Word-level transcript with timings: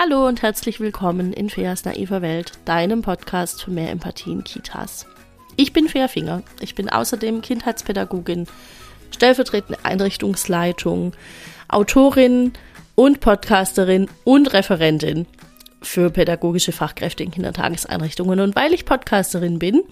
Hallo 0.00 0.28
und 0.28 0.42
herzlich 0.42 0.78
willkommen 0.78 1.32
in 1.32 1.50
Feas 1.50 1.84
naiver 1.84 2.22
Welt, 2.22 2.52
deinem 2.64 3.02
Podcast 3.02 3.64
für 3.64 3.72
mehr 3.72 3.90
Empathie 3.90 4.30
in 4.30 4.44
Kitas. 4.44 5.06
Ich 5.56 5.72
bin 5.72 5.88
Fea 5.88 6.06
Finger. 6.06 6.44
Ich 6.60 6.76
bin 6.76 6.88
außerdem 6.88 7.42
Kindheitspädagogin, 7.42 8.46
stellvertretende 9.10 9.84
Einrichtungsleitung, 9.84 11.14
Autorin 11.66 12.52
und 12.94 13.18
Podcasterin 13.18 14.08
und 14.22 14.52
Referentin 14.52 15.26
für 15.82 16.10
pädagogische 16.10 16.70
Fachkräfte 16.70 17.24
in 17.24 17.32
Kindertageseinrichtungen. 17.32 18.38
Und 18.38 18.54
weil 18.54 18.72
ich 18.74 18.84
Podcasterin 18.84 19.58
bin, 19.58 19.82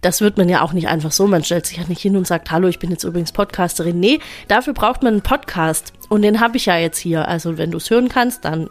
das 0.00 0.20
wird 0.20 0.38
man 0.38 0.48
ja 0.48 0.62
auch 0.62 0.72
nicht 0.72 0.86
einfach 0.86 1.10
so, 1.10 1.26
man 1.26 1.42
stellt 1.42 1.66
sich 1.66 1.78
ja 1.78 1.84
nicht 1.88 2.02
hin 2.02 2.16
und 2.16 2.28
sagt, 2.28 2.52
hallo, 2.52 2.68
ich 2.68 2.78
bin 2.78 2.92
jetzt 2.92 3.02
übrigens 3.02 3.32
Podcasterin. 3.32 3.98
Nee, 3.98 4.20
dafür 4.46 4.74
braucht 4.74 5.02
man 5.02 5.14
einen 5.14 5.22
Podcast. 5.22 5.92
Und 6.08 6.22
den 6.22 6.38
habe 6.38 6.56
ich 6.56 6.66
ja 6.66 6.76
jetzt 6.76 6.98
hier. 6.98 7.26
Also 7.26 7.58
wenn 7.58 7.72
du 7.72 7.78
es 7.78 7.90
hören 7.90 8.08
kannst, 8.08 8.44
dann 8.44 8.70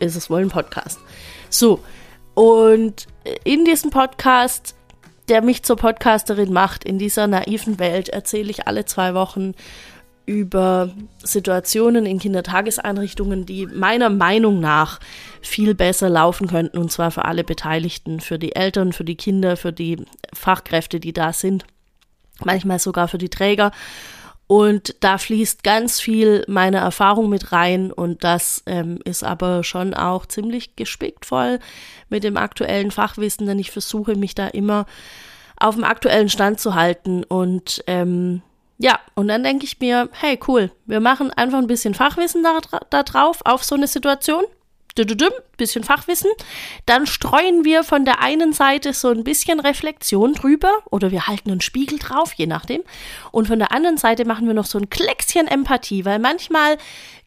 ist 0.00 0.16
es 0.16 0.30
wohl 0.30 0.40
ein 0.40 0.48
Podcast. 0.48 0.98
So, 1.50 1.80
und 2.34 3.06
in 3.44 3.64
diesem 3.64 3.90
Podcast, 3.90 4.74
der 5.28 5.42
mich 5.42 5.62
zur 5.62 5.76
Podcasterin 5.76 6.52
macht, 6.52 6.84
in 6.84 6.98
dieser 6.98 7.26
naiven 7.26 7.78
Welt, 7.78 8.08
erzähle 8.08 8.50
ich 8.50 8.66
alle 8.66 8.84
zwei 8.84 9.14
Wochen 9.14 9.54
über 10.26 10.90
Situationen 11.22 12.06
in 12.06 12.18
Kindertageseinrichtungen, 12.18 13.44
die 13.44 13.66
meiner 13.66 14.08
Meinung 14.08 14.58
nach 14.58 14.98
viel 15.42 15.74
besser 15.74 16.08
laufen 16.08 16.48
könnten, 16.48 16.78
und 16.78 16.90
zwar 16.90 17.10
für 17.10 17.26
alle 17.26 17.44
Beteiligten, 17.44 18.20
für 18.20 18.38
die 18.38 18.56
Eltern, 18.56 18.92
für 18.92 19.04
die 19.04 19.16
Kinder, 19.16 19.56
für 19.56 19.72
die 19.72 20.04
Fachkräfte, 20.32 20.98
die 20.98 21.12
da 21.12 21.32
sind, 21.32 21.66
manchmal 22.42 22.78
sogar 22.78 23.08
für 23.08 23.18
die 23.18 23.28
Träger. 23.28 23.70
Und 24.46 24.96
da 25.00 25.16
fließt 25.16 25.64
ganz 25.64 26.00
viel 26.00 26.44
meine 26.48 26.76
Erfahrung 26.76 27.30
mit 27.30 27.50
rein 27.52 27.90
und 27.90 28.24
das 28.24 28.62
ähm, 28.66 28.98
ist 29.04 29.24
aber 29.24 29.64
schon 29.64 29.94
auch 29.94 30.26
ziemlich 30.26 30.76
gespickt 30.76 31.24
voll 31.24 31.60
mit 32.10 32.24
dem 32.24 32.36
aktuellen 32.36 32.90
Fachwissen, 32.90 33.46
denn 33.46 33.58
ich 33.58 33.70
versuche 33.70 34.16
mich 34.16 34.34
da 34.34 34.48
immer 34.48 34.84
auf 35.56 35.76
dem 35.76 35.84
aktuellen 35.84 36.28
Stand 36.28 36.60
zu 36.60 36.74
halten 36.74 37.24
und 37.24 37.82
ähm, 37.86 38.42
ja, 38.76 38.98
und 39.14 39.28
dann 39.28 39.44
denke 39.44 39.64
ich 39.64 39.80
mir, 39.80 40.10
hey, 40.12 40.38
cool, 40.48 40.70
wir 40.84 41.00
machen 41.00 41.30
einfach 41.30 41.58
ein 41.58 41.68
bisschen 41.68 41.94
Fachwissen 41.94 42.42
da, 42.42 42.58
da 42.90 43.02
drauf 43.02 43.40
auf 43.44 43.64
so 43.64 43.76
eine 43.76 43.86
Situation 43.86 44.44
bisschen 45.56 45.84
Fachwissen. 45.84 46.30
Dann 46.86 47.06
streuen 47.06 47.64
wir 47.64 47.84
von 47.84 48.04
der 48.04 48.20
einen 48.20 48.52
Seite 48.52 48.92
so 48.92 49.08
ein 49.08 49.24
bisschen 49.24 49.60
Reflexion 49.60 50.34
drüber 50.34 50.72
oder 50.90 51.10
wir 51.10 51.26
halten 51.26 51.50
einen 51.50 51.60
Spiegel 51.60 51.98
drauf, 51.98 52.32
je 52.34 52.46
nachdem. 52.46 52.82
Und 53.32 53.48
von 53.48 53.58
der 53.58 53.72
anderen 53.72 53.98
Seite 53.98 54.24
machen 54.24 54.46
wir 54.46 54.54
noch 54.54 54.66
so 54.66 54.78
ein 54.78 54.90
Kleckschen 54.90 55.48
Empathie, 55.48 56.04
weil 56.04 56.18
manchmal 56.18 56.78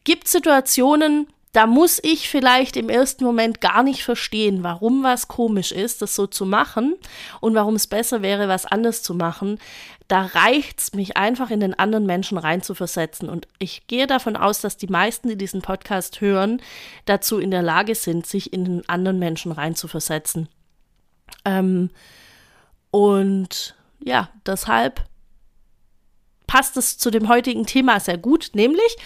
gibt 0.04 0.26
es 0.26 0.32
Situationen, 0.32 1.28
da 1.58 1.66
muss 1.66 1.98
ich 2.04 2.28
vielleicht 2.28 2.76
im 2.76 2.88
ersten 2.88 3.24
Moment 3.24 3.60
gar 3.60 3.82
nicht 3.82 4.04
verstehen, 4.04 4.62
warum 4.62 5.02
was 5.02 5.26
komisch 5.26 5.72
ist, 5.72 6.02
das 6.02 6.14
so 6.14 6.28
zu 6.28 6.46
machen 6.46 6.94
und 7.40 7.56
warum 7.56 7.74
es 7.74 7.88
besser 7.88 8.22
wäre, 8.22 8.46
was 8.46 8.64
anders 8.64 9.02
zu 9.02 9.12
machen 9.12 9.58
da 10.08 10.22
reicht 10.22 10.80
es, 10.80 10.94
mich 10.94 11.18
einfach 11.18 11.50
in 11.50 11.60
den 11.60 11.78
anderen 11.78 12.06
Menschen 12.06 12.38
reinzuversetzen. 12.38 13.28
Und 13.28 13.46
ich 13.58 13.86
gehe 13.86 14.06
davon 14.06 14.36
aus, 14.36 14.62
dass 14.62 14.78
die 14.78 14.86
meisten, 14.86 15.28
die 15.28 15.36
diesen 15.36 15.60
Podcast 15.60 16.22
hören, 16.22 16.62
dazu 17.04 17.38
in 17.38 17.50
der 17.50 17.62
Lage 17.62 17.94
sind, 17.94 18.26
sich 18.26 18.54
in 18.54 18.64
den 18.64 18.88
anderen 18.88 19.18
Menschen 19.18 19.52
reinzuversetzen. 19.52 20.48
Ähm, 21.44 21.90
und 22.90 23.76
ja, 24.02 24.30
deshalb 24.46 25.04
passt 26.46 26.78
es 26.78 26.96
zu 26.96 27.10
dem 27.10 27.28
heutigen 27.28 27.66
Thema 27.66 28.00
sehr 28.00 28.16
gut, 28.16 28.52
nämlich 28.54 28.96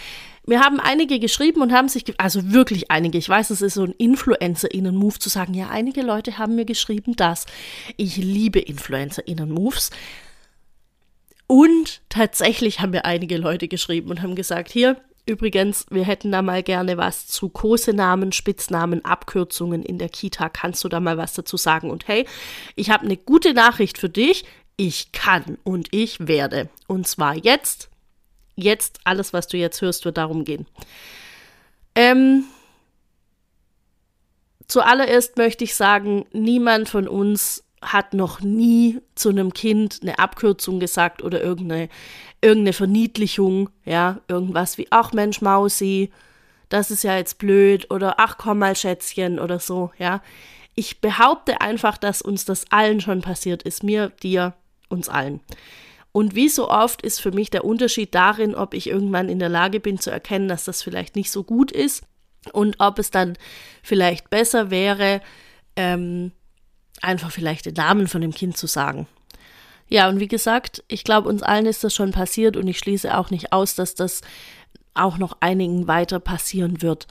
mir 0.53 0.61
haben 0.61 0.81
einige 0.81 1.19
geschrieben 1.19 1.62
und 1.62 1.72
haben 1.72 1.88
sich, 1.88 2.04
also 2.19 2.53
wirklich 2.53 2.91
einige, 2.91 3.16
ich 3.16 3.26
weiß, 3.26 3.49
es 3.49 3.62
ist 3.62 3.72
so 3.72 3.84
ein 3.84 3.93
Influencer-Innen-Move 3.93 5.19
zu 5.19 5.31
sagen, 5.31 5.54
ja, 5.54 5.71
einige 5.71 6.03
Leute 6.03 6.37
haben 6.37 6.56
mir 6.56 6.66
geschrieben, 6.66 7.16
dass 7.16 7.47
ich 7.97 8.19
liebe 8.19 8.59
Influencer-Innen-Moves. 8.59 9.93
Und 11.47 12.03
tatsächlich 12.10 12.81
haben 12.81 12.91
mir 12.91 13.06
einige 13.06 13.38
Leute 13.38 13.66
geschrieben 13.66 14.10
und 14.10 14.21
haben 14.21 14.34
gesagt, 14.34 14.71
hier, 14.71 15.00
übrigens, 15.25 15.87
wir 15.88 16.04
hätten 16.04 16.31
da 16.31 16.43
mal 16.43 16.62
gerne 16.62 16.99
was 16.99 17.26
zu 17.28 17.49
Kosenamen, 17.49 18.32
Spitznamen, 18.32 19.06
Abkürzungen 19.06 19.82
in 19.82 19.97
der 19.97 20.10
Kita. 20.10 20.50
Kannst 20.50 20.84
du 20.84 20.91
da 20.91 21.00
mal 21.00 21.16
was 21.16 21.32
dazu 21.32 21.56
sagen? 21.56 21.91
Und 21.91 22.09
hey, 22.09 22.26
ich 22.76 22.91
habe 22.91 23.06
eine 23.06 23.16
gute 23.16 23.55
Nachricht 23.55 23.97
für 23.97 24.10
dich. 24.10 24.44
Ich 24.76 25.12
kann 25.12 25.56
und 25.65 25.88
ich 25.93 26.28
werde. 26.28 26.69
Und 26.88 27.06
zwar 27.09 27.37
jetzt. 27.37 27.88
Jetzt, 28.54 29.00
alles, 29.04 29.32
was 29.32 29.46
du 29.48 29.56
jetzt 29.56 29.80
hörst, 29.80 30.04
wird 30.04 30.16
darum 30.16 30.44
gehen. 30.44 30.66
Ähm, 31.94 32.44
zuallererst 34.68 35.36
möchte 35.36 35.64
ich 35.64 35.74
sagen, 35.74 36.26
niemand 36.32 36.88
von 36.88 37.08
uns 37.08 37.64
hat 37.82 38.14
noch 38.14 38.40
nie 38.40 39.00
zu 39.14 39.30
einem 39.30 39.52
Kind 39.52 39.98
eine 40.02 40.18
Abkürzung 40.18 40.78
gesagt 40.78 41.22
oder 41.22 41.42
irgendeine, 41.42 41.88
irgendeine 42.40 42.72
Verniedlichung, 42.72 43.70
ja, 43.84 44.20
irgendwas 44.28 44.78
wie, 44.78 44.86
ach 44.90 45.12
Mensch, 45.12 45.40
Mausi, 45.40 46.10
das 46.69 46.90
ist 46.90 47.02
ja 47.02 47.16
jetzt 47.16 47.38
blöd 47.38 47.90
oder 47.90 48.14
ach 48.19 48.38
komm 48.38 48.60
mal 48.60 48.76
Schätzchen 48.76 49.38
oder 49.38 49.58
so, 49.58 49.90
ja. 49.98 50.22
Ich 50.74 51.02
behaupte 51.02 51.60
einfach, 51.60 51.98
dass 51.98 52.22
uns 52.22 52.46
das 52.46 52.64
allen 52.70 53.00
schon 53.00 53.20
passiert 53.20 53.62
ist, 53.64 53.82
mir, 53.82 54.08
dir, 54.22 54.54
uns 54.88 55.10
allen. 55.10 55.40
Und 56.12 56.34
wie 56.34 56.49
so 56.49 56.69
oft 56.69 57.03
ist 57.03 57.21
für 57.21 57.33
mich 57.33 57.50
der 57.50 57.65
Unterschied 57.65 58.15
darin, 58.15 58.55
ob 58.55 58.75
ich 58.75 58.87
irgendwann 58.87 59.31
in 59.31 59.39
der 59.39 59.49
Lage 59.49 59.81
bin 59.81 59.99
zu 59.99 60.11
erkennen, 60.11 60.47
dass 60.47 60.65
das 60.65 60.83
vielleicht 60.83 61.17
nicht 61.17 61.31
so 61.31 61.43
gut 61.43 61.73
ist 61.73 62.05
und 62.53 62.77
ob 62.78 62.99
es 62.99 63.11
dann 63.11 63.39
vielleicht 63.83 64.28
besser 64.28 64.71
wäre, 64.71 65.23
ähm, 65.75 66.33
einfach 67.00 67.31
vielleicht 67.31 67.65
den 67.65 67.75
Namen 67.75 68.09
von 68.09 68.21
dem 68.21 68.34
Kind 68.34 68.59
zu 68.59 68.67
sagen. 68.67 69.06
Ja, 69.89 70.09
und 70.09 70.21
wie 70.21 70.28
gesagt, 70.28 70.84
ich 70.89 71.05
glaube, 71.05 71.28
uns 71.28 71.43
allen 71.43 71.67
ist 71.67 71.83
das 71.83 71.95
schon 71.95 72.12
passiert 72.12 72.56
und 72.56 72.67
ich 72.67 72.79
schließe 72.79 73.17
auch 73.17 73.31
nicht 73.31 73.53
aus, 73.53 73.75
dass 73.75 73.94
das 73.94 74.21
auch 74.94 75.17
noch 75.17 75.39
einigen 75.41 75.87
weiter 75.87 76.21
passieren 76.21 76.83
wird 76.83 77.06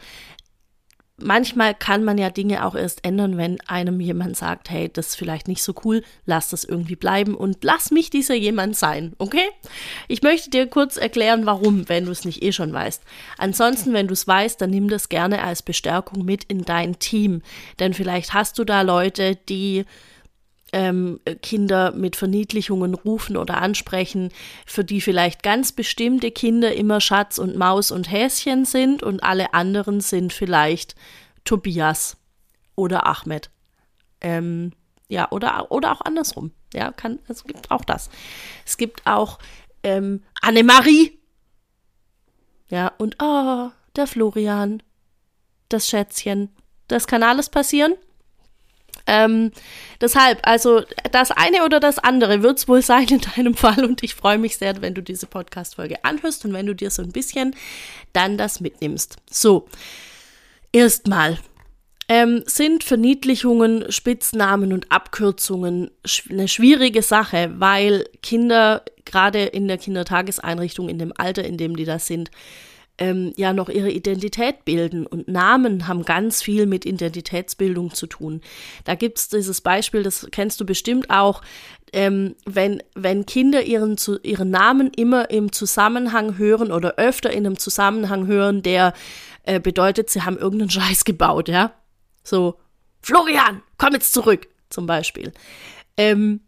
manchmal 1.22 1.74
kann 1.74 2.04
man 2.04 2.18
ja 2.18 2.30
Dinge 2.30 2.66
auch 2.66 2.76
erst 2.76 3.06
ändern, 3.06 3.38
wenn 3.38 3.60
einem 3.62 4.00
jemand 4.00 4.38
sagt, 4.38 4.70
hey, 4.70 4.90
das 4.92 5.10
ist 5.10 5.16
vielleicht 5.16 5.48
nicht 5.48 5.64
so 5.64 5.74
cool, 5.86 6.04
lass 6.26 6.50
das 6.50 6.64
irgendwie 6.64 6.96
bleiben 6.96 7.36
und 7.36 7.64
lass 7.64 7.92
mich 7.92 8.10
dieser 8.10 8.36
jemand 8.36 8.76
sein, 8.76 9.14
okay? 9.18 9.50
Ich 10.08 10.22
möchte 10.22 10.50
dir 10.50 10.68
kurz 10.68 10.98
erklären, 10.98 11.46
warum, 11.46 11.88
wenn 11.90 12.06
du 12.06 12.12
es 12.12 12.26
nicht 12.26 12.44
eh 12.44 12.52
schon 12.52 12.74
weißt. 12.74 13.04
Ansonsten, 13.38 13.94
wenn 13.94 14.08
du 14.08 14.14
es 14.14 14.28
weißt, 14.28 14.62
dann 14.62 14.70
nimm 14.70 14.90
das 14.90 15.10
gerne 15.10 15.44
als 15.44 15.62
Bestärkung 15.62 16.26
mit 16.26 16.44
in 16.46 16.64
dein 16.64 17.00
Team, 17.00 17.42
denn 17.80 17.94
vielleicht 17.94 18.34
hast 18.34 18.60
du 18.60 18.64
da 18.64 18.82
Leute, 18.82 19.36
die 19.36 19.86
ähm, 20.74 21.20
Kinder 21.42 21.92
mit 21.92 22.16
Verniedlichungen 22.16 22.94
rufen 22.94 23.38
oder 23.38 23.62
ansprechen, 23.62 24.30
für 24.66 24.84
die 24.84 25.02
vielleicht 25.02 25.44
ganz 25.44 25.72
bestimmte 25.72 26.32
Kinder 26.32 26.74
immer 26.74 27.02
Schatz 27.02 27.38
und 27.38 27.58
Maus 27.58 27.92
und 27.92 28.10
Häschen 28.12 28.66
sind 28.66 29.04
und 29.04 29.24
alle 29.24 29.54
anderen 29.54 30.02
sind 30.02 30.34
vielleicht 30.34 30.96
Tobias 31.44 32.18
oder 32.76 33.06
Ahmed. 33.06 33.50
Ähm, 34.22 34.72
ja, 35.10 35.30
oder, 35.32 35.72
oder 35.72 35.92
auch 35.92 36.02
andersrum. 36.02 36.52
Ja, 36.74 36.92
kann, 36.92 37.20
es 37.28 37.44
gibt 37.44 37.70
auch 37.70 37.84
das. 37.84 38.10
Es 38.66 38.78
gibt 38.78 39.06
auch 39.06 39.40
ähm, 39.84 40.24
Annemarie. 40.42 41.20
Ja, 42.70 42.94
und 42.98 43.18
oh, 43.22 43.70
der 43.98 44.08
Florian, 44.08 44.82
das 45.68 45.90
Schätzchen. 45.90 46.50
Das 46.88 47.08
kann 47.08 47.24
alles 47.24 47.50
passieren. 47.50 47.96
Ähm, 49.08 49.52
deshalb, 50.00 50.40
also 50.44 50.84
das 51.12 51.32
eine 51.32 51.66
oder 51.66 51.80
das 51.80 52.00
andere 52.00 52.44
wird 52.44 52.60
es 52.60 52.68
wohl 52.68 52.82
sein 52.82 53.08
in 53.08 53.22
deinem 53.22 53.56
Fall 53.56 53.84
und 53.86 54.04
ich 54.04 54.16
freue 54.16 54.38
mich 54.38 54.58
sehr, 54.58 54.82
wenn 54.82 54.94
du 54.94 55.02
diese 55.02 55.28
Podcast-Folge 55.28 56.04
anhörst 56.04 56.46
und 56.46 56.54
wenn 56.54 56.66
du 56.66 56.76
dir 56.76 56.92
so 56.92 57.02
ein 57.02 57.12
bisschen 57.12 57.56
dann 58.14 58.38
das 58.38 58.60
mitnimmst. 58.60 59.18
So, 59.30 59.68
erstmal. 60.72 61.38
Ähm, 62.08 62.44
sind 62.46 62.84
Verniedlichungen, 62.84 63.90
Spitznamen 63.90 64.74
und 64.74 64.92
Abkürzungen 64.92 65.92
eine 66.30 66.50
schwierige 66.50 67.04
Sache, 67.04 67.54
weil 67.56 68.04
Kinder 68.22 68.84
gerade 69.06 69.44
in 69.44 69.70
der 69.70 69.78
Kindertageseinrichtung, 69.78 70.90
in 70.90 71.00
dem 71.00 71.14
Alter, 71.16 71.46
in 71.46 71.56
dem 71.58 71.78
die 71.78 71.86
da 71.86 72.00
sind, 72.00 72.30
ähm, 72.98 73.34
ja 73.36 73.54
noch 73.54 73.70
ihre 73.70 73.90
Identität 73.92 74.66
bilden. 74.66 75.06
Und 75.06 75.28
Namen 75.28 75.88
haben 75.88 76.04
ganz 76.04 76.44
viel 76.44 76.66
mit 76.66 76.86
Identitätsbildung 76.86 77.94
zu 77.94 78.08
tun. 78.08 78.42
Da 78.84 78.96
gibt 78.96 79.18
es 79.18 79.30
dieses 79.30 79.62
Beispiel, 79.62 80.04
das 80.04 80.28
kennst 80.32 80.60
du 80.62 80.66
bestimmt 80.66 81.10
auch, 81.10 81.42
ähm, 81.94 82.36
wenn, 82.46 82.82
wenn 82.96 83.26
Kinder 83.26 83.64
ihren, 83.64 83.98
zu, 83.98 84.20
ihren 84.22 84.50
Namen 84.50 84.92
immer 84.96 85.30
im 85.30 85.52
Zusammenhang 85.52 86.38
hören 86.38 86.72
oder 86.72 86.96
öfter 86.96 87.32
in 87.32 87.46
einem 87.46 87.58
Zusammenhang 87.58 88.28
hören, 88.28 88.64
der 88.64 88.94
äh, 89.44 89.60
bedeutet, 89.60 90.10
sie 90.10 90.22
haben 90.22 90.38
irgendeinen 90.38 90.70
Scheiß 90.70 91.04
gebaut, 91.04 91.50
ja. 91.50 91.74
So, 92.24 92.56
Florian, 93.02 93.64
komm 93.78 93.94
jetzt 93.94 94.14
zurück, 94.14 94.48
zum 94.70 94.86
Beispiel. 94.86 95.34
Ähm, 95.98 96.42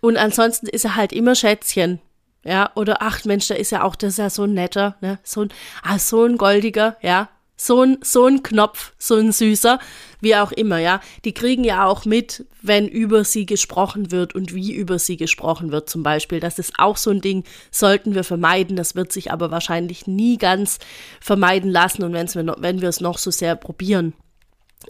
und 0.00 0.16
ansonsten 0.16 0.66
ist 0.66 0.84
er 0.84 0.96
halt 0.96 1.12
immer 1.12 1.34
Schätzchen. 1.34 2.00
Ja, 2.44 2.70
oder 2.74 3.02
ach 3.02 3.24
Mensch, 3.24 3.48
da 3.48 3.54
ist 3.54 3.70
ja 3.70 3.82
auch, 3.84 3.96
das 3.96 4.14
ist 4.14 4.18
ja 4.18 4.30
so 4.30 4.44
ein 4.44 4.54
netter, 4.54 4.96
ne? 5.00 5.18
So 5.22 5.42
ein, 5.42 5.48
ah, 5.82 5.98
so 5.98 6.24
ein 6.24 6.38
goldiger, 6.38 6.96
ja. 7.02 7.28
so 7.56 7.82
ein, 7.82 7.98
so 8.02 8.24
ein 8.26 8.42
Knopf, 8.42 8.94
so 8.98 9.16
ein 9.16 9.32
süßer, 9.32 9.78
wie 10.22 10.34
auch 10.34 10.50
immer, 10.50 10.78
ja. 10.78 11.00
Die 11.26 11.34
kriegen 11.34 11.62
ja 11.64 11.84
auch 11.84 12.06
mit, 12.06 12.46
wenn 12.62 12.88
über 12.88 13.24
sie 13.24 13.44
gesprochen 13.44 14.10
wird 14.10 14.34
und 14.34 14.54
wie 14.54 14.72
über 14.72 14.98
sie 14.98 15.18
gesprochen 15.18 15.70
wird, 15.70 15.90
zum 15.90 16.02
Beispiel. 16.02 16.40
Das 16.40 16.58
ist 16.58 16.72
auch 16.78 16.96
so 16.96 17.10
ein 17.10 17.20
Ding, 17.20 17.44
sollten 17.70 18.14
wir 18.14 18.24
vermeiden. 18.24 18.76
Das 18.76 18.94
wird 18.94 19.12
sich 19.12 19.30
aber 19.30 19.50
wahrscheinlich 19.50 20.06
nie 20.06 20.38
ganz 20.38 20.78
vermeiden 21.20 21.70
lassen 21.70 22.02
und 22.02 22.14
wenn's 22.14 22.34
wenn 22.34 22.80
wir 22.80 22.88
es 22.88 23.00
noch 23.00 23.18
so 23.18 23.30
sehr 23.30 23.56
probieren. 23.56 24.14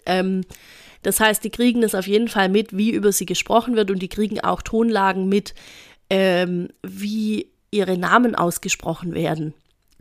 Ähm, 0.07 0.43
das 1.03 1.19
heißt, 1.19 1.43
die 1.43 1.51
kriegen 1.51 1.83
es 1.83 1.95
auf 1.95 2.07
jeden 2.07 2.29
Fall 2.29 2.49
mit, 2.49 2.77
wie 2.77 2.91
über 2.91 3.11
sie 3.11 3.27
gesprochen 3.27 3.75
wird 3.75 3.91
und 3.91 4.01
die 4.01 4.09
kriegen 4.09 4.39
auch 4.41 4.63
Tonlagen 4.63 5.29
mit, 5.29 5.55
ähm, 6.11 6.69
wie 6.83 7.51
ihre 7.71 7.97
Namen 7.97 8.35
ausgesprochen 8.35 9.15
werden 9.15 9.55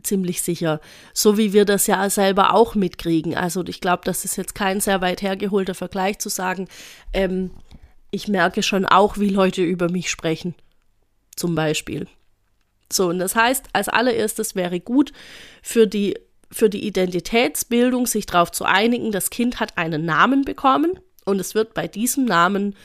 ziemlich 0.03 0.41
sicher. 0.41 0.79
So 1.13 1.37
wie 1.37 1.53
wir 1.53 1.65
das 1.65 1.87
ja 1.87 2.09
selber 2.09 2.53
auch 2.53 2.75
mitkriegen. 2.75 3.35
Also 3.35 3.63
ich 3.65 3.81
glaube, 3.81 4.01
das 4.05 4.25
ist 4.25 4.35
jetzt 4.37 4.55
kein 4.55 4.79
sehr 4.79 5.01
weit 5.01 5.21
hergeholter 5.21 5.75
Vergleich 5.75 6.19
zu 6.19 6.29
sagen, 6.29 6.67
ähm, 7.13 7.51
ich 8.11 8.27
merke 8.27 8.63
schon 8.63 8.85
auch, 8.85 9.17
wie 9.17 9.29
Leute 9.29 9.61
über 9.61 9.89
mich 9.89 10.09
sprechen. 10.09 10.55
Zum 11.35 11.55
Beispiel. 11.55 12.07
So, 12.91 13.09
und 13.09 13.19
das 13.19 13.35
heißt, 13.35 13.67
als 13.73 13.87
allererstes 13.87 14.55
wäre 14.55 14.79
gut 14.79 15.13
für 15.61 15.85
die, 15.85 16.17
für 16.51 16.69
die 16.69 16.85
Identitätsbildung 16.87 18.07
sich 18.07 18.25
darauf 18.25 18.51
zu 18.51 18.65
einigen, 18.65 19.11
das 19.11 19.29
Kind 19.29 19.59
hat 19.59 19.77
einen 19.77 20.05
Namen 20.05 20.43
bekommen 20.43 20.99
und 21.23 21.39
es 21.39 21.53
wird 21.53 21.75
bei 21.75 21.87
diesem 21.87 22.25
Namen 22.25 22.75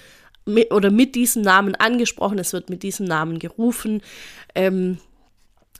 mit, 0.45 0.73
oder 0.73 0.91
mit 0.91 1.15
diesem 1.15 1.43
Namen 1.43 1.75
angesprochen, 1.75 2.39
es 2.39 2.53
wird 2.53 2.71
mit 2.71 2.83
diesem 2.83 3.07
Namen 3.07 3.39
gerufen. 3.39 4.03
Ähm, 4.55 4.99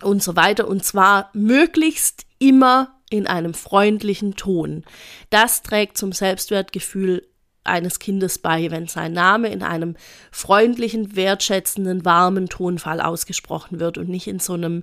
und 0.03 0.23
so 0.23 0.37
weiter. 0.37 0.69
Und 0.69 0.85
zwar 0.85 1.31
möglichst 1.33 2.27
immer 2.39 2.95
in 3.11 3.27
einem 3.27 3.55
freundlichen 3.55 4.35
Ton. 4.37 4.85
Das 5.31 5.63
trägt 5.63 5.99
zum 5.99 6.13
Selbstwertgefühl 6.13 7.27
eines 7.63 7.99
Kindes 7.99 8.39
bei, 8.39 8.71
wenn 8.71 8.89
sein 8.89 9.13
Name 9.13 9.49
in 9.49 9.63
einem 9.63 9.97
freundlichen, 10.31 11.17
wertschätzenden, 11.17 12.05
warmen 12.05 12.49
Tonfall 12.49 13.01
ausgesprochen 13.01 13.81
wird 13.81 13.97
und 13.97 14.09
nicht 14.09 14.27
in 14.27 14.39
so 14.39 14.53
einem 14.53 14.83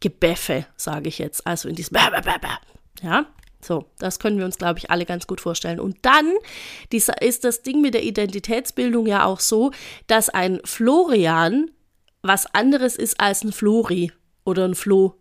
Gebäffe, 0.00 0.66
sage 0.76 1.08
ich 1.08 1.18
jetzt, 1.18 1.46
also 1.46 1.68
in 1.68 1.76
diesem 1.76 1.96
ja, 3.02 3.26
so, 3.60 3.86
das 3.98 4.18
können 4.18 4.38
wir 4.38 4.44
uns, 4.44 4.58
glaube 4.58 4.78
ich, 4.78 4.90
alle 4.90 5.04
ganz 5.04 5.26
gut 5.26 5.40
vorstellen. 5.40 5.80
Und 5.80 5.98
dann 6.02 6.32
ist 6.92 7.44
das 7.44 7.62
Ding 7.62 7.80
mit 7.80 7.94
der 7.94 8.04
Identitätsbildung 8.04 9.06
ja 9.06 9.24
auch 9.24 9.40
so, 9.40 9.72
dass 10.06 10.28
ein 10.28 10.60
Florian 10.64 11.70
was 12.22 12.52
anderes 12.54 12.96
ist 12.96 13.20
als 13.20 13.42
ein 13.44 13.52
Flori 13.52 14.12
oder 14.44 14.64
ein 14.64 14.74
Floh. 14.74 15.14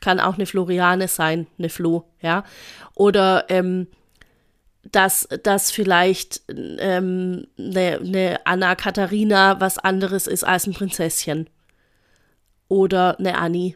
Kann 0.00 0.20
auch 0.20 0.34
eine 0.34 0.46
Floriane 0.46 1.08
sein, 1.08 1.46
eine 1.58 1.68
Floh, 1.68 2.04
ja. 2.20 2.44
Oder 2.94 3.46
ähm, 3.48 3.86
dass, 4.82 5.28
dass 5.42 5.70
vielleicht 5.70 6.42
ähm, 6.48 7.46
eine, 7.58 7.98
eine 7.98 8.40
Anna 8.46 8.74
Katharina 8.74 9.60
was 9.60 9.78
anderes 9.78 10.26
ist 10.26 10.44
als 10.44 10.66
ein 10.66 10.74
Prinzesschen. 10.74 11.50
Oder 12.68 13.18
eine 13.18 13.36
Annie. 13.36 13.74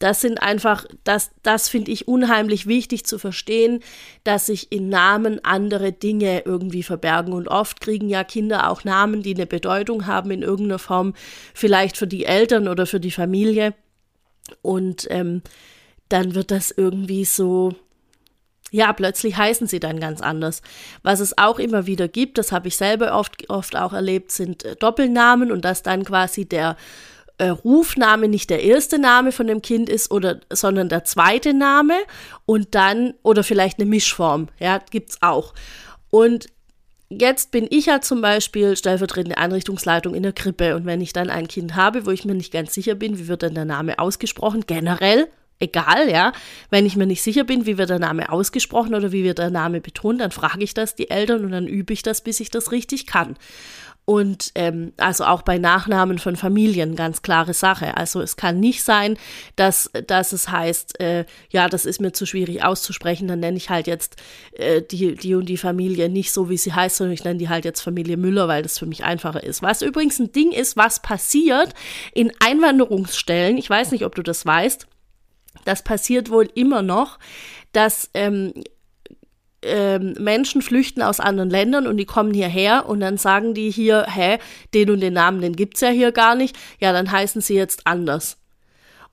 Das 0.00 0.20
sind 0.20 0.42
einfach, 0.42 0.84
das, 1.04 1.30
das 1.42 1.68
finde 1.68 1.92
ich 1.92 2.08
unheimlich 2.08 2.66
wichtig 2.66 3.06
zu 3.06 3.18
verstehen, 3.18 3.80
dass 4.24 4.46
sich 4.46 4.72
in 4.72 4.88
Namen 4.88 5.44
andere 5.44 5.92
Dinge 5.92 6.40
irgendwie 6.44 6.82
verbergen. 6.82 7.32
Und 7.32 7.48
oft 7.48 7.80
kriegen 7.80 8.08
ja 8.08 8.24
Kinder 8.24 8.70
auch 8.70 8.84
Namen, 8.84 9.22
die 9.22 9.34
eine 9.34 9.46
Bedeutung 9.46 10.06
haben 10.06 10.30
in 10.32 10.42
irgendeiner 10.42 10.80
Form, 10.80 11.14
vielleicht 11.54 11.96
für 11.96 12.08
die 12.08 12.24
Eltern 12.24 12.66
oder 12.66 12.86
für 12.86 13.00
die 13.00 13.12
Familie. 13.12 13.72
Und 14.62 15.06
ähm, 15.10 15.42
dann 16.08 16.34
wird 16.34 16.50
das 16.50 16.72
irgendwie 16.72 17.24
so, 17.24 17.74
ja, 18.70 18.92
plötzlich 18.92 19.36
heißen 19.36 19.68
sie 19.68 19.78
dann 19.78 20.00
ganz 20.00 20.20
anders. 20.20 20.60
Was 21.04 21.20
es 21.20 21.38
auch 21.38 21.60
immer 21.60 21.86
wieder 21.86 22.08
gibt, 22.08 22.38
das 22.38 22.50
habe 22.50 22.66
ich 22.66 22.76
selber 22.76 23.16
oft, 23.16 23.48
oft 23.48 23.76
auch 23.76 23.92
erlebt, 23.92 24.32
sind 24.32 24.64
äh, 24.64 24.74
Doppelnamen 24.74 25.52
und 25.52 25.64
dass 25.64 25.82
dann 25.82 26.04
quasi 26.04 26.44
der 26.44 26.76
äh, 27.38 27.48
Rufname 27.48 28.28
nicht 28.28 28.50
der 28.50 28.62
erste 28.62 28.98
Name 28.98 29.32
von 29.32 29.46
dem 29.46 29.62
Kind 29.62 29.88
ist 29.88 30.10
oder 30.10 30.40
sondern 30.52 30.88
der 30.88 31.04
zweite 31.04 31.52
Name 31.52 31.94
und 32.46 32.74
dann 32.74 33.14
oder 33.22 33.42
vielleicht 33.42 33.78
eine 33.78 33.88
Mischform, 33.88 34.48
ja, 34.58 34.78
gibt's 34.90 35.18
auch. 35.20 35.54
Und 36.10 36.46
jetzt 37.08 37.50
bin 37.50 37.66
ich 37.70 37.86
ja 37.86 38.00
zum 38.00 38.20
Beispiel 38.20 38.76
stellvertretende 38.76 39.38
Einrichtungsleitung 39.38 40.14
in 40.14 40.22
der 40.22 40.32
Krippe 40.32 40.76
und 40.76 40.86
wenn 40.86 41.00
ich 41.00 41.12
dann 41.12 41.30
ein 41.30 41.48
Kind 41.48 41.74
habe, 41.74 42.06
wo 42.06 42.10
ich 42.10 42.24
mir 42.24 42.34
nicht 42.34 42.52
ganz 42.52 42.72
sicher 42.74 42.94
bin, 42.94 43.18
wie 43.18 43.28
wird 43.28 43.42
dann 43.42 43.54
der 43.54 43.64
Name 43.64 43.98
ausgesprochen, 43.98 44.64
generell 44.66 45.28
egal, 45.60 46.10
ja. 46.10 46.32
Wenn 46.70 46.86
ich 46.86 46.96
mir 46.96 47.06
nicht 47.06 47.22
sicher 47.22 47.44
bin, 47.44 47.66
wie 47.66 47.78
wird 47.78 47.90
der 47.90 47.98
Name 47.98 48.30
ausgesprochen 48.30 48.94
oder 48.94 49.12
wie 49.12 49.24
wird 49.24 49.38
der 49.38 49.50
Name 49.50 49.80
betont, 49.80 50.20
dann 50.20 50.30
frage 50.30 50.62
ich 50.62 50.74
das 50.74 50.94
die 50.94 51.10
Eltern 51.10 51.44
und 51.44 51.52
dann 51.52 51.66
übe 51.66 51.92
ich 51.92 52.02
das, 52.02 52.22
bis 52.22 52.40
ich 52.40 52.50
das 52.50 52.72
richtig 52.72 53.06
kann. 53.06 53.36
Und 54.06 54.52
ähm, 54.54 54.92
also 54.98 55.24
auch 55.24 55.40
bei 55.42 55.56
Nachnamen 55.56 56.18
von 56.18 56.36
Familien 56.36 56.94
ganz 56.94 57.22
klare 57.22 57.54
Sache. 57.54 57.96
Also 57.96 58.20
es 58.20 58.36
kann 58.36 58.60
nicht 58.60 58.82
sein, 58.82 59.16
dass, 59.56 59.90
dass 60.06 60.32
es 60.32 60.50
heißt, 60.50 61.00
äh, 61.00 61.24
ja, 61.48 61.68
das 61.68 61.86
ist 61.86 62.02
mir 62.02 62.12
zu 62.12 62.26
schwierig 62.26 62.62
auszusprechen, 62.62 63.28
dann 63.28 63.40
nenne 63.40 63.56
ich 63.56 63.70
halt 63.70 63.86
jetzt 63.86 64.16
äh, 64.52 64.82
die, 64.82 65.14
die 65.14 65.34
und 65.34 65.46
die 65.46 65.56
Familie 65.56 66.10
nicht 66.10 66.32
so, 66.32 66.50
wie 66.50 66.58
sie 66.58 66.74
heißt, 66.74 66.96
sondern 66.96 67.14
ich 67.14 67.24
nenne 67.24 67.38
die 67.38 67.48
halt 67.48 67.64
jetzt 67.64 67.80
Familie 67.80 68.18
Müller, 68.18 68.46
weil 68.46 68.62
das 68.62 68.78
für 68.78 68.86
mich 68.86 69.04
einfacher 69.04 69.42
ist. 69.42 69.62
Was 69.62 69.80
übrigens 69.80 70.18
ein 70.18 70.32
Ding 70.32 70.52
ist, 70.52 70.76
was 70.76 71.00
passiert 71.00 71.72
in 72.12 72.30
Einwanderungsstellen, 72.40 73.56
ich 73.56 73.70
weiß 73.70 73.90
nicht, 73.92 74.04
ob 74.04 74.14
du 74.14 74.22
das 74.22 74.44
weißt, 74.44 74.86
das 75.64 75.82
passiert 75.82 76.28
wohl 76.28 76.48
immer 76.54 76.82
noch, 76.82 77.18
dass 77.72 78.10
ähm, 78.12 78.52
ähm, 79.64 80.14
Menschen 80.18 80.62
flüchten 80.62 81.02
aus 81.02 81.20
anderen 81.20 81.50
Ländern 81.50 81.86
und 81.86 81.96
die 81.96 82.04
kommen 82.04 82.34
hierher 82.34 82.88
und 82.88 83.00
dann 83.00 83.16
sagen 83.16 83.54
die 83.54 83.70
hier, 83.70 84.06
hä, 84.08 84.38
den 84.72 84.90
und 84.90 85.00
den 85.00 85.14
Namen, 85.14 85.40
den 85.40 85.56
gibt's 85.56 85.80
ja 85.80 85.88
hier 85.88 86.12
gar 86.12 86.34
nicht, 86.34 86.56
ja, 86.80 86.92
dann 86.92 87.10
heißen 87.10 87.40
sie 87.40 87.54
jetzt 87.54 87.86
anders. 87.86 88.38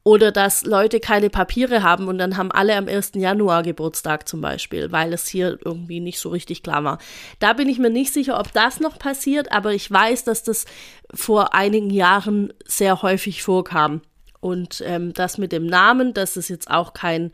Oder 0.04 0.32
dass 0.32 0.66
Leute 0.66 1.00
keine 1.00 1.30
Papiere 1.30 1.84
haben 1.84 2.08
und 2.08 2.18
dann 2.18 2.36
haben 2.36 2.52
alle 2.52 2.76
am 2.76 2.88
1. 2.88 3.12
Januar 3.16 3.62
Geburtstag 3.62 4.28
zum 4.28 4.42
Beispiel, 4.42 4.92
weil 4.92 5.14
es 5.14 5.28
hier 5.28 5.60
irgendwie 5.64 6.00
nicht 6.00 6.20
so 6.20 6.30
richtig 6.30 6.64
klar 6.64 6.84
war. 6.84 6.98
Da 7.38 7.54
bin 7.54 7.70
ich 7.70 7.78
mir 7.78 7.92
nicht 7.92 8.12
sicher, 8.12 8.40
ob 8.40 8.52
das 8.52 8.80
noch 8.80 8.98
passiert, 8.98 9.52
aber 9.52 9.74
ich 9.74 9.92
weiß, 9.92 10.24
dass 10.24 10.42
das 10.42 10.66
vor 11.14 11.54
einigen 11.54 11.92
Jahren 11.92 12.52
sehr 12.66 13.04
häufig 13.04 13.44
vorkam. 13.44 14.02
Und 14.40 14.82
ähm, 14.88 15.14
das 15.14 15.38
mit 15.38 15.52
dem 15.52 15.68
Namen, 15.68 16.16
das 16.16 16.36
ist 16.36 16.50
jetzt 16.50 16.72
auch 16.72 16.94
kein 16.94 17.32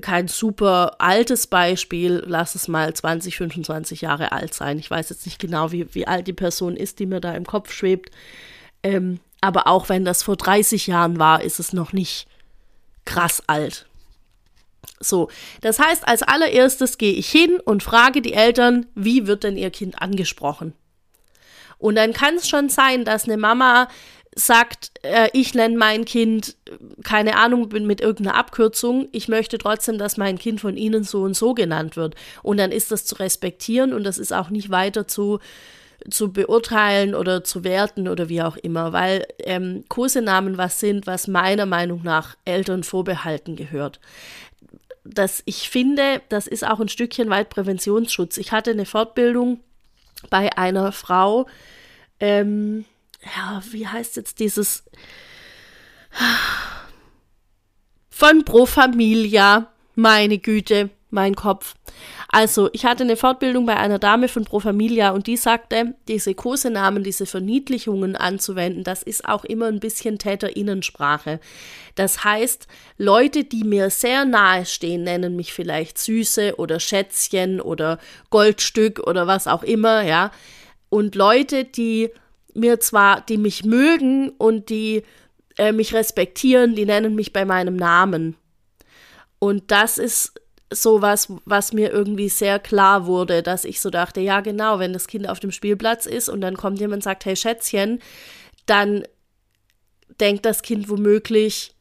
kein 0.00 0.28
super 0.28 0.96
altes 0.98 1.46
Beispiel, 1.46 2.22
lass 2.26 2.54
es 2.54 2.68
mal 2.68 2.92
20, 2.92 3.36
25 3.36 4.00
Jahre 4.00 4.32
alt 4.32 4.54
sein. 4.54 4.78
Ich 4.78 4.90
weiß 4.90 5.10
jetzt 5.10 5.26
nicht 5.26 5.38
genau, 5.38 5.72
wie, 5.72 5.92
wie 5.94 6.06
alt 6.06 6.26
die 6.26 6.32
Person 6.32 6.76
ist, 6.76 6.98
die 6.98 7.06
mir 7.06 7.20
da 7.20 7.32
im 7.32 7.46
Kopf 7.46 7.72
schwebt. 7.72 8.10
Ähm, 8.82 9.20
aber 9.40 9.66
auch 9.66 9.88
wenn 9.88 10.04
das 10.04 10.22
vor 10.22 10.36
30 10.36 10.86
Jahren 10.86 11.18
war, 11.18 11.42
ist 11.42 11.60
es 11.60 11.72
noch 11.72 11.92
nicht 11.92 12.26
krass 13.04 13.42
alt. 13.46 13.86
So, 15.00 15.28
das 15.60 15.78
heißt, 15.78 16.06
als 16.08 16.22
allererstes 16.22 16.98
gehe 16.98 17.12
ich 17.12 17.28
hin 17.28 17.60
und 17.64 17.82
frage 17.82 18.22
die 18.22 18.32
Eltern, 18.32 18.86
wie 18.94 19.26
wird 19.26 19.44
denn 19.44 19.56
ihr 19.56 19.70
Kind 19.70 20.00
angesprochen? 20.00 20.72
Und 21.78 21.96
dann 21.96 22.12
kann 22.12 22.36
es 22.36 22.48
schon 22.48 22.68
sein, 22.68 23.04
dass 23.04 23.24
eine 23.24 23.36
Mama 23.36 23.88
sagt, 24.38 24.92
äh, 25.02 25.28
ich 25.32 25.54
nenne 25.54 25.76
mein 25.78 26.04
Kind, 26.04 26.56
keine 27.02 27.36
Ahnung, 27.36 27.70
bin 27.70 27.86
mit 27.86 28.02
irgendeiner 28.02 28.36
Abkürzung, 28.36 29.08
ich 29.12 29.28
möchte 29.28 29.56
trotzdem, 29.56 29.96
dass 29.96 30.18
mein 30.18 30.38
Kind 30.38 30.60
von 30.60 30.76
Ihnen 30.76 31.04
so 31.04 31.22
und 31.22 31.34
so 31.34 31.54
genannt 31.54 31.96
wird. 31.96 32.14
Und 32.42 32.58
dann 32.58 32.70
ist 32.70 32.92
das 32.92 33.06
zu 33.06 33.16
respektieren 33.16 33.94
und 33.94 34.04
das 34.04 34.18
ist 34.18 34.34
auch 34.34 34.50
nicht 34.50 34.70
weiter 34.70 35.08
zu, 35.08 35.40
zu 36.10 36.32
beurteilen 36.32 37.14
oder 37.14 37.44
zu 37.44 37.64
werten 37.64 38.08
oder 38.08 38.28
wie 38.28 38.42
auch 38.42 38.58
immer, 38.58 38.92
weil 38.92 39.26
ähm, 39.38 39.84
Kosenamen 39.88 40.58
was 40.58 40.80
sind, 40.80 41.06
was 41.06 41.28
meiner 41.28 41.66
Meinung 41.66 42.02
nach 42.04 42.36
Eltern 42.44 42.84
vorbehalten 42.84 43.56
gehört. 43.56 44.00
Das, 45.02 45.42
ich 45.46 45.70
finde, 45.70 46.20
das 46.28 46.46
ist 46.46 46.66
auch 46.66 46.80
ein 46.80 46.88
Stückchen 46.90 47.30
weit 47.30 47.48
Präventionsschutz. 47.48 48.36
Ich 48.36 48.52
hatte 48.52 48.72
eine 48.72 48.84
Fortbildung 48.84 49.60
bei 50.28 50.56
einer 50.58 50.92
Frau, 50.92 51.46
ähm, 52.20 52.84
ja, 53.36 53.62
wie 53.70 53.86
heißt 53.86 54.16
jetzt 54.16 54.38
dieses 54.40 54.84
von 58.08 58.44
Pro 58.44 58.64
Familia, 58.64 59.70
meine 59.94 60.38
Güte, 60.38 60.90
mein 61.10 61.34
Kopf. 61.34 61.74
Also, 62.28 62.68
ich 62.72 62.84
hatte 62.84 63.04
eine 63.04 63.16
Fortbildung 63.16 63.66
bei 63.66 63.76
einer 63.76 63.98
Dame 63.98 64.28
von 64.28 64.44
Pro 64.44 64.60
Familia 64.60 65.10
und 65.10 65.26
die 65.26 65.36
sagte, 65.36 65.94
diese 66.08 66.34
Kosenamen, 66.34 67.02
diese 67.02 67.24
Verniedlichungen 67.26 68.16
anzuwenden, 68.16 68.84
das 68.84 69.02
ist 69.02 69.26
auch 69.28 69.44
immer 69.44 69.66
ein 69.66 69.80
bisschen 69.80 70.18
Täterinnensprache. 70.18 71.40
Das 71.94 72.24
heißt, 72.24 72.66
Leute, 72.98 73.44
die 73.44 73.64
mir 73.64 73.90
sehr 73.90 74.24
nahe 74.24 74.66
stehen, 74.66 75.04
nennen 75.04 75.36
mich 75.36 75.52
vielleicht 75.52 75.98
Süße 75.98 76.56
oder 76.56 76.80
Schätzchen 76.80 77.60
oder 77.60 77.98
Goldstück 78.30 79.00
oder 79.06 79.26
was 79.26 79.46
auch 79.46 79.62
immer, 79.62 80.02
ja. 80.02 80.30
Und 80.88 81.14
Leute, 81.14 81.64
die 81.64 82.10
mir 82.56 82.80
zwar, 82.80 83.20
die 83.20 83.38
mich 83.38 83.64
mögen 83.64 84.30
und 84.30 84.68
die 84.68 85.02
äh, 85.58 85.72
mich 85.72 85.94
respektieren, 85.94 86.74
die 86.74 86.86
nennen 86.86 87.14
mich 87.14 87.32
bei 87.32 87.44
meinem 87.44 87.76
Namen. 87.76 88.36
Und 89.38 89.70
das 89.70 89.98
ist 89.98 90.40
sowas, 90.72 91.32
was 91.44 91.72
mir 91.72 91.92
irgendwie 91.92 92.28
sehr 92.28 92.58
klar 92.58 93.06
wurde, 93.06 93.42
dass 93.42 93.64
ich 93.64 93.80
so 93.80 93.90
dachte, 93.90 94.20
ja 94.20 94.40
genau, 94.40 94.78
wenn 94.78 94.92
das 94.92 95.06
Kind 95.06 95.28
auf 95.28 95.38
dem 95.38 95.52
Spielplatz 95.52 96.06
ist 96.06 96.28
und 96.28 96.40
dann 96.40 96.56
kommt 96.56 96.80
jemand 96.80 96.96
und 96.96 97.04
sagt, 97.04 97.24
hey 97.24 97.36
Schätzchen, 97.36 98.00
dann 98.66 99.04
denkt 100.20 100.44
das 100.44 100.62
Kind 100.62 100.88
womöglich, 100.88 101.75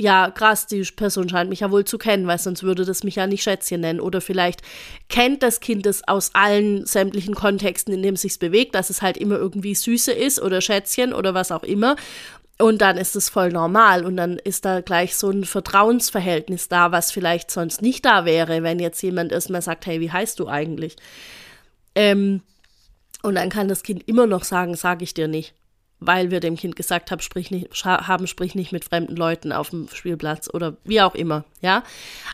ja, 0.00 0.30
krass, 0.30 0.66
die 0.66 0.82
Person 0.82 1.28
scheint 1.28 1.50
mich 1.50 1.60
ja 1.60 1.72
wohl 1.72 1.84
zu 1.84 1.98
kennen, 1.98 2.28
weil 2.28 2.38
sonst 2.38 2.62
würde 2.62 2.84
das 2.84 3.02
mich 3.02 3.16
ja 3.16 3.26
nicht 3.26 3.42
Schätzchen 3.42 3.80
nennen. 3.80 4.00
Oder 4.00 4.20
vielleicht 4.20 4.62
kennt 5.08 5.42
das 5.42 5.58
Kind 5.58 5.86
es 5.86 6.06
aus 6.06 6.34
allen 6.34 6.86
sämtlichen 6.86 7.34
Kontexten, 7.34 7.92
in 7.92 8.02
denen 8.02 8.14
es 8.14 8.22
sich 8.22 8.38
bewegt, 8.38 8.76
dass 8.76 8.90
es 8.90 9.02
halt 9.02 9.16
immer 9.16 9.36
irgendwie 9.36 9.74
Süße 9.74 10.12
ist 10.12 10.40
oder 10.40 10.60
Schätzchen 10.60 11.12
oder 11.12 11.34
was 11.34 11.50
auch 11.50 11.64
immer. 11.64 11.96
Und 12.60 12.80
dann 12.80 12.96
ist 12.96 13.16
es 13.16 13.28
voll 13.28 13.50
normal 13.50 14.04
und 14.04 14.16
dann 14.16 14.38
ist 14.38 14.64
da 14.64 14.80
gleich 14.80 15.16
so 15.16 15.30
ein 15.30 15.44
Vertrauensverhältnis 15.44 16.68
da, 16.68 16.92
was 16.92 17.10
vielleicht 17.10 17.50
sonst 17.50 17.82
nicht 17.82 18.04
da 18.04 18.24
wäre, 18.24 18.62
wenn 18.62 18.78
jetzt 18.78 19.02
jemand 19.02 19.32
erstmal 19.32 19.62
sagt, 19.62 19.86
hey, 19.86 20.00
wie 20.00 20.12
heißt 20.12 20.38
du 20.38 20.48
eigentlich? 20.48 20.94
Ähm, 21.96 22.42
und 23.22 23.34
dann 23.34 23.48
kann 23.48 23.68
das 23.68 23.82
Kind 23.82 24.06
immer 24.08 24.26
noch 24.26 24.44
sagen, 24.44 24.76
sage 24.76 25.02
ich 25.02 25.14
dir 25.14 25.26
nicht, 25.28 25.54
weil 26.00 26.30
wir 26.30 26.40
dem 26.40 26.56
Kind 26.56 26.76
gesagt 26.76 27.10
haben, 27.10 27.20
sprich 27.20 27.50
nicht, 27.50 27.84
haben, 27.84 28.26
sprich 28.26 28.54
nicht 28.54 28.72
mit 28.72 28.84
fremden 28.84 29.16
Leuten 29.16 29.52
auf 29.52 29.70
dem 29.70 29.88
Spielplatz 29.92 30.48
oder 30.52 30.76
wie 30.84 31.00
auch 31.00 31.14
immer, 31.14 31.44
ja. 31.60 31.82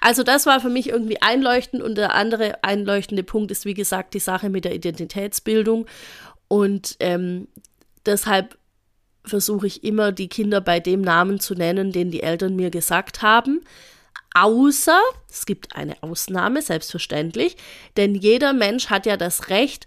Also 0.00 0.22
das 0.22 0.46
war 0.46 0.60
für 0.60 0.68
mich 0.68 0.88
irgendwie 0.88 1.22
einleuchtend 1.22 1.82
und 1.82 1.96
der 1.96 2.14
andere 2.14 2.62
einleuchtende 2.62 3.22
Punkt 3.22 3.50
ist, 3.50 3.64
wie 3.64 3.74
gesagt, 3.74 4.14
die 4.14 4.20
Sache 4.20 4.50
mit 4.50 4.64
der 4.64 4.74
Identitätsbildung 4.74 5.86
und 6.48 6.96
ähm, 7.00 7.48
deshalb 8.06 8.58
versuche 9.24 9.66
ich 9.66 9.84
immer, 9.84 10.12
die 10.12 10.28
Kinder 10.28 10.60
bei 10.60 10.80
dem 10.80 11.00
Namen 11.00 11.40
zu 11.40 11.54
nennen, 11.54 11.92
den 11.92 12.10
die 12.10 12.22
Eltern 12.22 12.56
mir 12.56 12.70
gesagt 12.70 13.22
haben. 13.22 13.62
Außer, 14.36 15.00
es 15.30 15.46
gibt 15.46 15.76
eine 15.76 16.02
Ausnahme, 16.02 16.60
selbstverständlich, 16.60 17.56
denn 17.96 18.16
jeder 18.16 18.52
Mensch 18.52 18.90
hat 18.90 19.06
ja 19.06 19.16
das 19.16 19.48
Recht, 19.48 19.86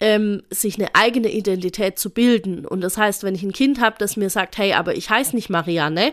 ähm, 0.00 0.42
sich 0.50 0.76
eine 0.78 0.94
eigene 0.94 1.30
Identität 1.30 1.98
zu 1.98 2.10
bilden. 2.10 2.66
Und 2.66 2.80
das 2.80 2.96
heißt, 2.96 3.22
wenn 3.22 3.34
ich 3.34 3.42
ein 3.42 3.52
Kind 3.52 3.80
habe, 3.80 3.96
das 3.98 4.16
mir 4.16 4.30
sagt, 4.30 4.58
hey, 4.58 4.72
aber 4.72 4.94
ich 4.96 5.10
heiße 5.10 5.36
nicht 5.36 5.50
Marianne, 5.50 6.12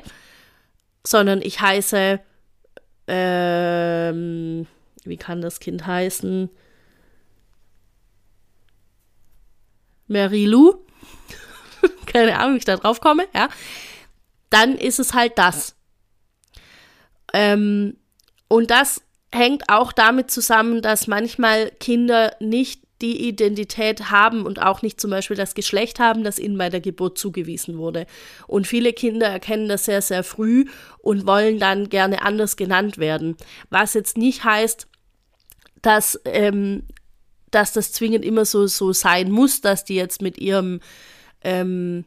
sondern 1.06 1.42
ich 1.42 1.62
heiße, 1.62 2.20
ähm, 3.08 4.68
wie 5.06 5.18
kann 5.18 5.42
das 5.42 5.60
Kind 5.60 5.88
heißen? 5.88 6.50
Merilu 10.08 10.88
keine 12.06 12.40
Ahnung, 12.40 12.56
wie 12.56 12.60
ich 12.60 12.66
da 12.66 12.78
drauf 12.78 13.02
komme, 13.02 13.26
ja, 13.34 13.50
dann 14.50 14.76
ist 14.76 15.00
es 15.00 15.14
halt 15.14 15.38
das. 15.38 15.76
Ähm, 17.34 17.98
und 18.48 18.72
das 18.72 19.02
hängt 19.32 19.70
auch 19.70 19.92
damit 19.92 20.32
zusammen, 20.32 20.82
dass 20.82 21.08
manchmal 21.08 21.72
Kinder 21.72 22.36
nicht 22.40 22.87
die 23.02 23.28
Identität 23.28 24.10
haben 24.10 24.46
und 24.46 24.62
auch 24.62 24.82
nicht 24.82 25.00
zum 25.00 25.12
Beispiel 25.12 25.38
das 25.38 25.54
Geschlecht 25.54 26.00
haben, 26.00 26.24
das 26.24 26.40
ihnen 26.40 26.58
bei 26.58 26.70
der 26.70 26.82
Geburt 26.82 27.18
zugewiesen 27.18 27.78
wurde. 27.78 28.08
Und 28.48 28.68
viele 28.68 28.94
Kinder 28.94 29.28
erkennen 29.28 29.68
das 29.68 29.86
sehr, 29.86 30.02
sehr 30.02 30.24
früh 30.24 30.66
und 31.00 31.28
wollen 31.28 31.60
dann 31.60 31.90
gerne 31.90 32.22
anders 32.22 32.58
genannt 32.58 32.98
werden. 32.98 33.38
Was 33.70 33.94
jetzt 33.94 34.18
nicht 34.18 34.44
heißt, 34.44 34.88
dass, 35.82 36.20
ähm, 36.26 36.84
dass 37.52 37.74
das 37.74 37.92
zwingend 37.92 38.26
immer 38.26 38.46
so, 38.46 38.68
so 38.68 38.94
sein 38.94 39.32
muss, 39.32 39.62
dass 39.62 39.86
die 39.86 39.96
jetzt 39.96 40.22
mit 40.22 40.38
ihrem 40.40 40.80
ähm, 41.44 42.06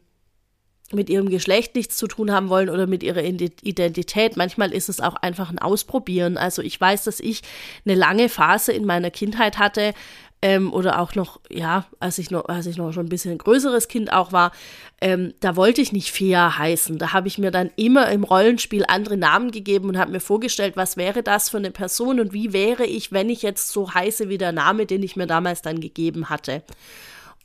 mit 0.93 1.09
ihrem 1.09 1.29
Geschlecht 1.29 1.75
nichts 1.75 1.95
zu 1.95 2.07
tun 2.07 2.31
haben 2.31 2.49
wollen 2.49 2.69
oder 2.69 2.87
mit 2.87 3.01
ihrer 3.01 3.23
Identität. 3.23 4.35
Manchmal 4.35 4.73
ist 4.73 4.89
es 4.89 4.99
auch 4.99 5.15
einfach 5.15 5.49
ein 5.49 5.59
Ausprobieren. 5.59 6.37
Also 6.37 6.61
ich 6.61 6.79
weiß, 6.79 7.05
dass 7.05 7.19
ich 7.19 7.41
eine 7.85 7.95
lange 7.95 8.29
Phase 8.29 8.73
in 8.73 8.85
meiner 8.85 9.11
Kindheit 9.11 9.57
hatte 9.57 9.93
ähm, 10.41 10.73
oder 10.73 10.99
auch 10.99 11.13
noch, 11.15 11.39
ja, 11.49 11.85
als 11.99 12.17
ich 12.17 12.31
noch, 12.31 12.45
als 12.45 12.65
ich 12.65 12.77
noch 12.77 12.91
schon 12.93 13.05
ein 13.05 13.09
bisschen 13.09 13.31
ein 13.31 13.37
größeres 13.37 13.87
Kind 13.87 14.11
auch 14.11 14.31
war, 14.31 14.51
ähm, 14.99 15.33
da 15.39 15.55
wollte 15.55 15.81
ich 15.81 15.91
nicht 15.91 16.11
Fia 16.11 16.57
heißen. 16.57 16.97
Da 16.97 17.13
habe 17.13 17.27
ich 17.27 17.37
mir 17.37 17.51
dann 17.51 17.69
immer 17.75 18.09
im 18.09 18.23
Rollenspiel 18.23 18.83
andere 18.87 19.17
Namen 19.17 19.51
gegeben 19.51 19.89
und 19.89 19.97
habe 19.97 20.11
mir 20.11 20.19
vorgestellt, 20.19 20.75
was 20.77 20.97
wäre 20.97 21.21
das 21.21 21.49
für 21.49 21.57
eine 21.57 21.71
Person 21.71 22.19
und 22.19 22.33
wie 22.33 22.53
wäre 22.53 22.85
ich, 22.85 23.11
wenn 23.11 23.29
ich 23.29 23.43
jetzt 23.43 23.69
so 23.69 23.93
heiße 23.93 24.29
wie 24.29 24.37
der 24.39 24.51
Name, 24.51 24.85
den 24.85 25.03
ich 25.03 25.15
mir 25.15 25.27
damals 25.27 25.61
dann 25.61 25.79
gegeben 25.79 26.29
hatte. 26.29 26.63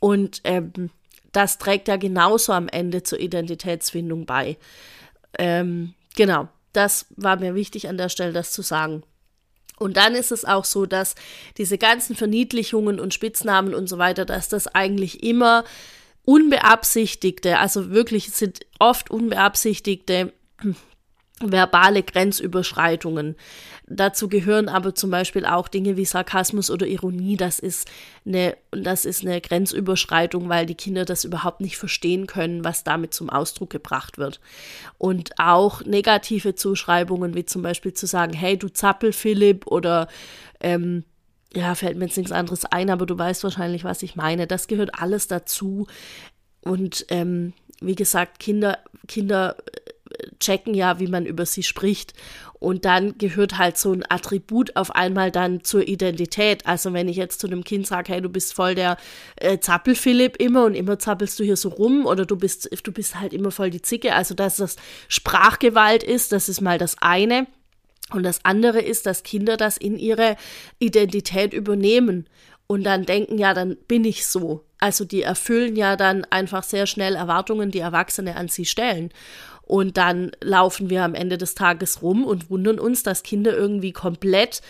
Und 0.00 0.40
ähm, 0.44 0.90
das 1.32 1.58
trägt 1.58 1.88
ja 1.88 1.96
genauso 1.96 2.52
am 2.52 2.68
Ende 2.68 3.02
zur 3.02 3.20
Identitätsfindung 3.20 4.24
bei. 4.24 4.56
Ähm, 5.38 5.92
genau, 6.14 6.48
das 6.72 7.06
war 7.16 7.38
mir 7.38 7.54
wichtig 7.54 7.88
an 7.88 7.98
der 7.98 8.08
Stelle, 8.08 8.32
das 8.32 8.52
zu 8.52 8.62
sagen. 8.62 9.02
Und 9.78 9.96
dann 9.96 10.14
ist 10.14 10.32
es 10.32 10.44
auch 10.44 10.64
so, 10.64 10.86
dass 10.86 11.14
diese 11.58 11.78
ganzen 11.78 12.16
Verniedlichungen 12.16 12.98
und 12.98 13.14
Spitznamen 13.14 13.74
und 13.74 13.88
so 13.88 13.98
weiter, 13.98 14.24
dass 14.24 14.48
das 14.48 14.68
eigentlich 14.68 15.22
immer 15.22 15.64
unbeabsichtigte, 16.24 17.58
also 17.58 17.90
wirklich 17.90 18.30
sind 18.30 18.60
oft 18.78 19.10
unbeabsichtigte 19.10 20.32
verbale 21.40 22.02
Grenzüberschreitungen. 22.02 23.36
Dazu 23.86 24.28
gehören 24.28 24.68
aber 24.68 24.94
zum 24.94 25.10
Beispiel 25.10 25.44
auch 25.44 25.68
Dinge 25.68 25.96
wie 25.96 26.04
Sarkasmus 26.04 26.70
oder 26.70 26.86
Ironie. 26.86 27.36
Das 27.36 27.58
ist 27.58 27.88
eine, 28.24 28.56
das 28.70 29.04
ist 29.04 29.24
eine 29.24 29.40
Grenzüberschreitung, 29.40 30.48
weil 30.48 30.66
die 30.66 30.74
Kinder 30.74 31.04
das 31.04 31.24
überhaupt 31.24 31.60
nicht 31.60 31.76
verstehen 31.76 32.26
können, 32.26 32.64
was 32.64 32.84
damit 32.84 33.12
zum 33.14 33.30
Ausdruck 33.30 33.70
gebracht 33.70 34.18
wird. 34.18 34.40
Und 34.98 35.38
auch 35.38 35.84
negative 35.84 36.54
Zuschreibungen, 36.54 37.34
wie 37.34 37.44
zum 37.44 37.62
Beispiel 37.62 37.92
zu 37.92 38.06
sagen, 38.06 38.32
hey, 38.32 38.58
du 38.58 38.68
Zappel, 38.68 39.12
Philipp, 39.12 39.66
oder 39.66 40.08
ähm, 40.60 41.04
ja, 41.54 41.74
fällt 41.74 41.96
mir 41.96 42.06
jetzt 42.06 42.16
nichts 42.16 42.32
anderes 42.32 42.64
ein, 42.64 42.90
aber 42.90 43.06
du 43.06 43.16
weißt 43.16 43.44
wahrscheinlich, 43.44 43.84
was 43.84 44.02
ich 44.02 44.16
meine. 44.16 44.46
Das 44.46 44.68
gehört 44.68 45.00
alles 45.00 45.28
dazu. 45.28 45.86
Und 46.60 47.06
ähm, 47.10 47.52
wie 47.80 47.94
gesagt, 47.94 48.40
Kinder, 48.40 48.78
Kinder 49.06 49.56
checken 50.40 50.74
ja, 50.74 50.98
wie 50.98 51.06
man 51.06 51.26
über 51.26 51.46
sie 51.46 51.62
spricht. 51.62 52.14
Und 52.58 52.84
dann 52.84 53.18
gehört 53.18 53.58
halt 53.58 53.76
so 53.76 53.92
ein 53.92 54.04
Attribut 54.08 54.76
auf 54.76 54.90
einmal 54.94 55.30
dann 55.30 55.62
zur 55.62 55.86
Identität. 55.86 56.66
Also 56.66 56.92
wenn 56.92 57.08
ich 57.08 57.16
jetzt 57.16 57.40
zu 57.40 57.46
einem 57.46 57.64
Kind 57.64 57.86
sage, 57.86 58.12
hey, 58.12 58.22
du 58.22 58.28
bist 58.28 58.54
voll 58.54 58.74
der 58.74 58.96
äh, 59.36 59.58
Zappel-Philipp 59.58 60.36
immer 60.36 60.64
und 60.64 60.74
immer 60.74 60.98
zappelst 60.98 61.38
du 61.38 61.44
hier 61.44 61.56
so 61.56 61.68
rum 61.68 62.06
oder 62.06 62.24
du 62.24 62.36
bist, 62.36 62.70
du 62.82 62.92
bist 62.92 63.20
halt 63.20 63.34
immer 63.34 63.50
voll 63.50 63.70
die 63.70 63.82
Zicke. 63.82 64.14
Also 64.14 64.34
dass 64.34 64.56
das 64.56 64.76
Sprachgewalt 65.08 66.02
ist, 66.02 66.32
das 66.32 66.48
ist 66.48 66.60
mal 66.60 66.78
das 66.78 66.96
eine. 67.00 67.46
Und 68.12 68.22
das 68.22 68.44
andere 68.44 68.80
ist, 68.80 69.04
dass 69.06 69.24
Kinder 69.24 69.56
das 69.56 69.76
in 69.76 69.98
ihre 69.98 70.36
Identität 70.78 71.52
übernehmen 71.52 72.26
und 72.66 72.84
dann 72.84 73.04
denken, 73.04 73.38
ja, 73.38 73.54
dann 73.54 73.76
bin 73.88 74.04
ich 74.04 74.26
so. 74.26 74.64
Also 74.78 75.04
die 75.04 75.22
erfüllen 75.22 75.76
ja 75.76 75.96
dann 75.96 76.24
einfach 76.24 76.62
sehr 76.62 76.86
schnell 76.86 77.14
Erwartungen, 77.14 77.70
die 77.70 77.78
Erwachsene 77.78 78.36
an 78.36 78.48
sie 78.48 78.66
stellen. 78.66 79.10
Und 79.66 79.96
dann 79.96 80.30
laufen 80.40 80.90
wir 80.90 81.02
am 81.02 81.14
Ende 81.14 81.38
des 81.38 81.54
Tages 81.54 82.00
rum 82.00 82.24
und 82.24 82.50
wundern 82.50 82.78
uns, 82.78 83.02
dass 83.02 83.24
Kinder 83.24 83.54
irgendwie 83.54 83.92
komplett, 83.92 84.62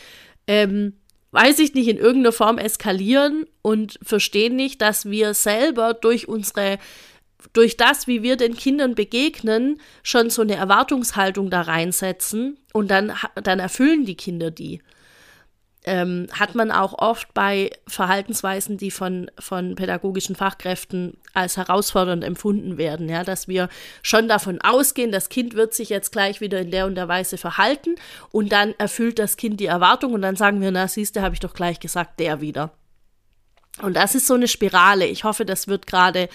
ähm, 0.47 0.95
weiß 1.33 1.59
ich 1.59 1.75
nicht, 1.75 1.89
in 1.89 1.99
irgendeiner 1.99 2.33
Form 2.33 2.57
eskalieren 2.57 3.45
und 3.63 3.99
verstehen 4.03 4.57
nicht, 4.57 4.81
dass 4.81 5.05
wir 5.05 5.35
selber 5.35 5.95
durch 5.95 6.29
unsere 6.29 6.79
durch 7.53 7.77
das, 7.77 8.09
wie 8.09 8.25
wir 8.25 8.37
den 8.37 8.57
Kindern 8.57 8.97
begegnen, 8.97 9.81
schon 10.03 10.31
so 10.31 10.43
eine 10.43 10.57
Erwartungshaltung 10.57 11.49
da 11.49 11.61
reinsetzen 11.61 12.59
und 12.73 12.91
dann, 12.91 13.13
dann 13.41 13.61
erfüllen 13.61 14.05
die 14.05 14.17
Kinder 14.17 14.51
die 14.51 14.81
ähm, 15.87 16.27
hat 16.33 16.57
man 16.57 16.73
auch 16.73 16.99
oft 16.99 17.33
bei 17.33 17.71
Verhaltensweisen, 17.87 18.77
die 18.77 18.91
von, 18.91 19.31
von 19.39 19.77
pädagogischen 19.77 20.35
Fachkräften 20.35 21.17
als 21.33 21.57
herausfordernd 21.57 22.25
empfunden 22.25 22.77
werden, 22.77 23.09
ja, 23.09 23.23
dass 23.23 23.47
wir 23.47 23.69
schon 24.03 24.27
davon 24.27 24.61
ausgehen, 24.61 25.13
das 25.13 25.29
Kind 25.29 25.55
wird 25.55 25.75
sich 25.75 25.89
jetzt 25.89 26.11
gleich 26.11 26.41
wieder 26.41 26.61
in 26.61 26.73
der 26.73 26.87
und 26.87 26.97
der 26.97 27.07
Weise 27.07 27.39
verhalten 27.39 27.95
und 28.33 28.51
dann 28.51 28.75
erfüllt 28.79 29.21
das 29.21 29.37
Kind 29.37 29.61
die 29.61 29.67
Erwartung 29.67 30.13
und 30.13 30.23
dann 30.23 30.35
sagen 30.35 30.61
wir, 30.61 30.73
na 30.73 30.89
siehst 30.89 31.15
du, 31.15 31.23
habe 31.23 31.35
ich 31.35 31.41
doch 31.41 31.55
gleich 31.55 31.79
gesagt, 31.79 32.19
der 32.19 32.41
wieder. 32.41 32.73
Und 33.81 33.95
das 33.95 34.15
ist 34.15 34.27
so 34.27 34.35
eine 34.35 34.49
Spirale. 34.49 35.07
Ich 35.07 35.25
hoffe, 35.25 35.45
das 35.45 35.69
wird 35.69 35.87
gerade 35.87 36.29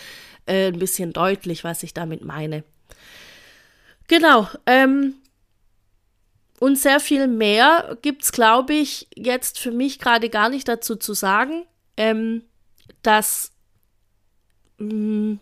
äh, 0.46 0.68
ein 0.68 0.80
bisschen 0.80 1.12
deutlich, 1.12 1.64
was 1.64 1.84
ich 1.84 1.94
damit 1.94 2.24
meine. 2.24 2.64
Genau. 4.08 4.48
Ähm, 4.66 5.16
und 6.62 6.78
sehr 6.78 7.00
viel 7.00 7.28
mehr 7.28 7.98
gibt 8.04 8.22
es, 8.22 8.32
glaube 8.32 8.76
ich, 8.76 9.08
jetzt 9.16 9.58
für 9.58 9.72
mich 9.72 9.98
gerade 9.98 10.30
gar 10.30 10.48
nicht 10.48 10.68
dazu 10.68 10.96
zu 10.96 11.16
sagen, 11.16 11.66
ähm, 11.98 12.44
dass 13.02 13.52
mh, 14.78 14.94
mm, 14.94 15.40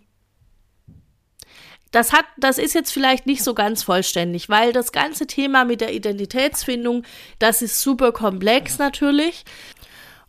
das 1.91 2.13
hat, 2.13 2.23
das 2.37 2.57
ist 2.57 2.73
jetzt 2.73 2.93
vielleicht 2.93 3.25
nicht 3.25 3.43
so 3.43 3.53
ganz 3.53 3.83
vollständig, 3.83 4.47
weil 4.47 4.71
das 4.71 4.93
ganze 4.93 5.27
Thema 5.27 5.65
mit 5.65 5.81
der 5.81 5.93
Identitätsfindung, 5.93 7.03
das 7.37 7.61
ist 7.61 7.81
super 7.81 8.13
komplex 8.13 8.77
natürlich. 8.77 9.43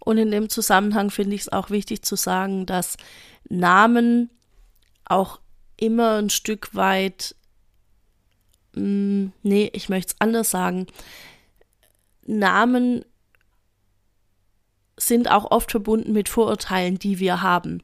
Und 0.01 0.19
in 0.19 0.33
dem 0.33 0.49
Zusammenhang 0.49 1.11
finde 1.11 1.37
ich 1.37 1.43
es 1.43 1.53
auch 1.53 1.71
wichtig 1.71 2.03
zu 2.03 2.17
sagen, 2.17 2.67
dass 2.67 2.97
Namen 3.49 4.29
auch 5.05 5.39
immer 5.77 6.17
ein 6.17 6.31
Stück 6.31 6.75
weit 6.75 7.37
mh, 8.75 8.83
mm, 8.83 9.33
nee, 9.43 9.71
ich 9.73 9.89
möchte 9.89 10.15
es 10.15 10.21
anders 10.21 10.51
sagen. 10.51 10.87
Namen 12.27 13.05
sind 14.97 15.31
auch 15.31 15.51
oft 15.51 15.71
verbunden 15.71 16.13
mit 16.13 16.29
Vorurteilen, 16.29 16.99
die 16.99 17.19
wir 17.19 17.43
haben. 17.43 17.83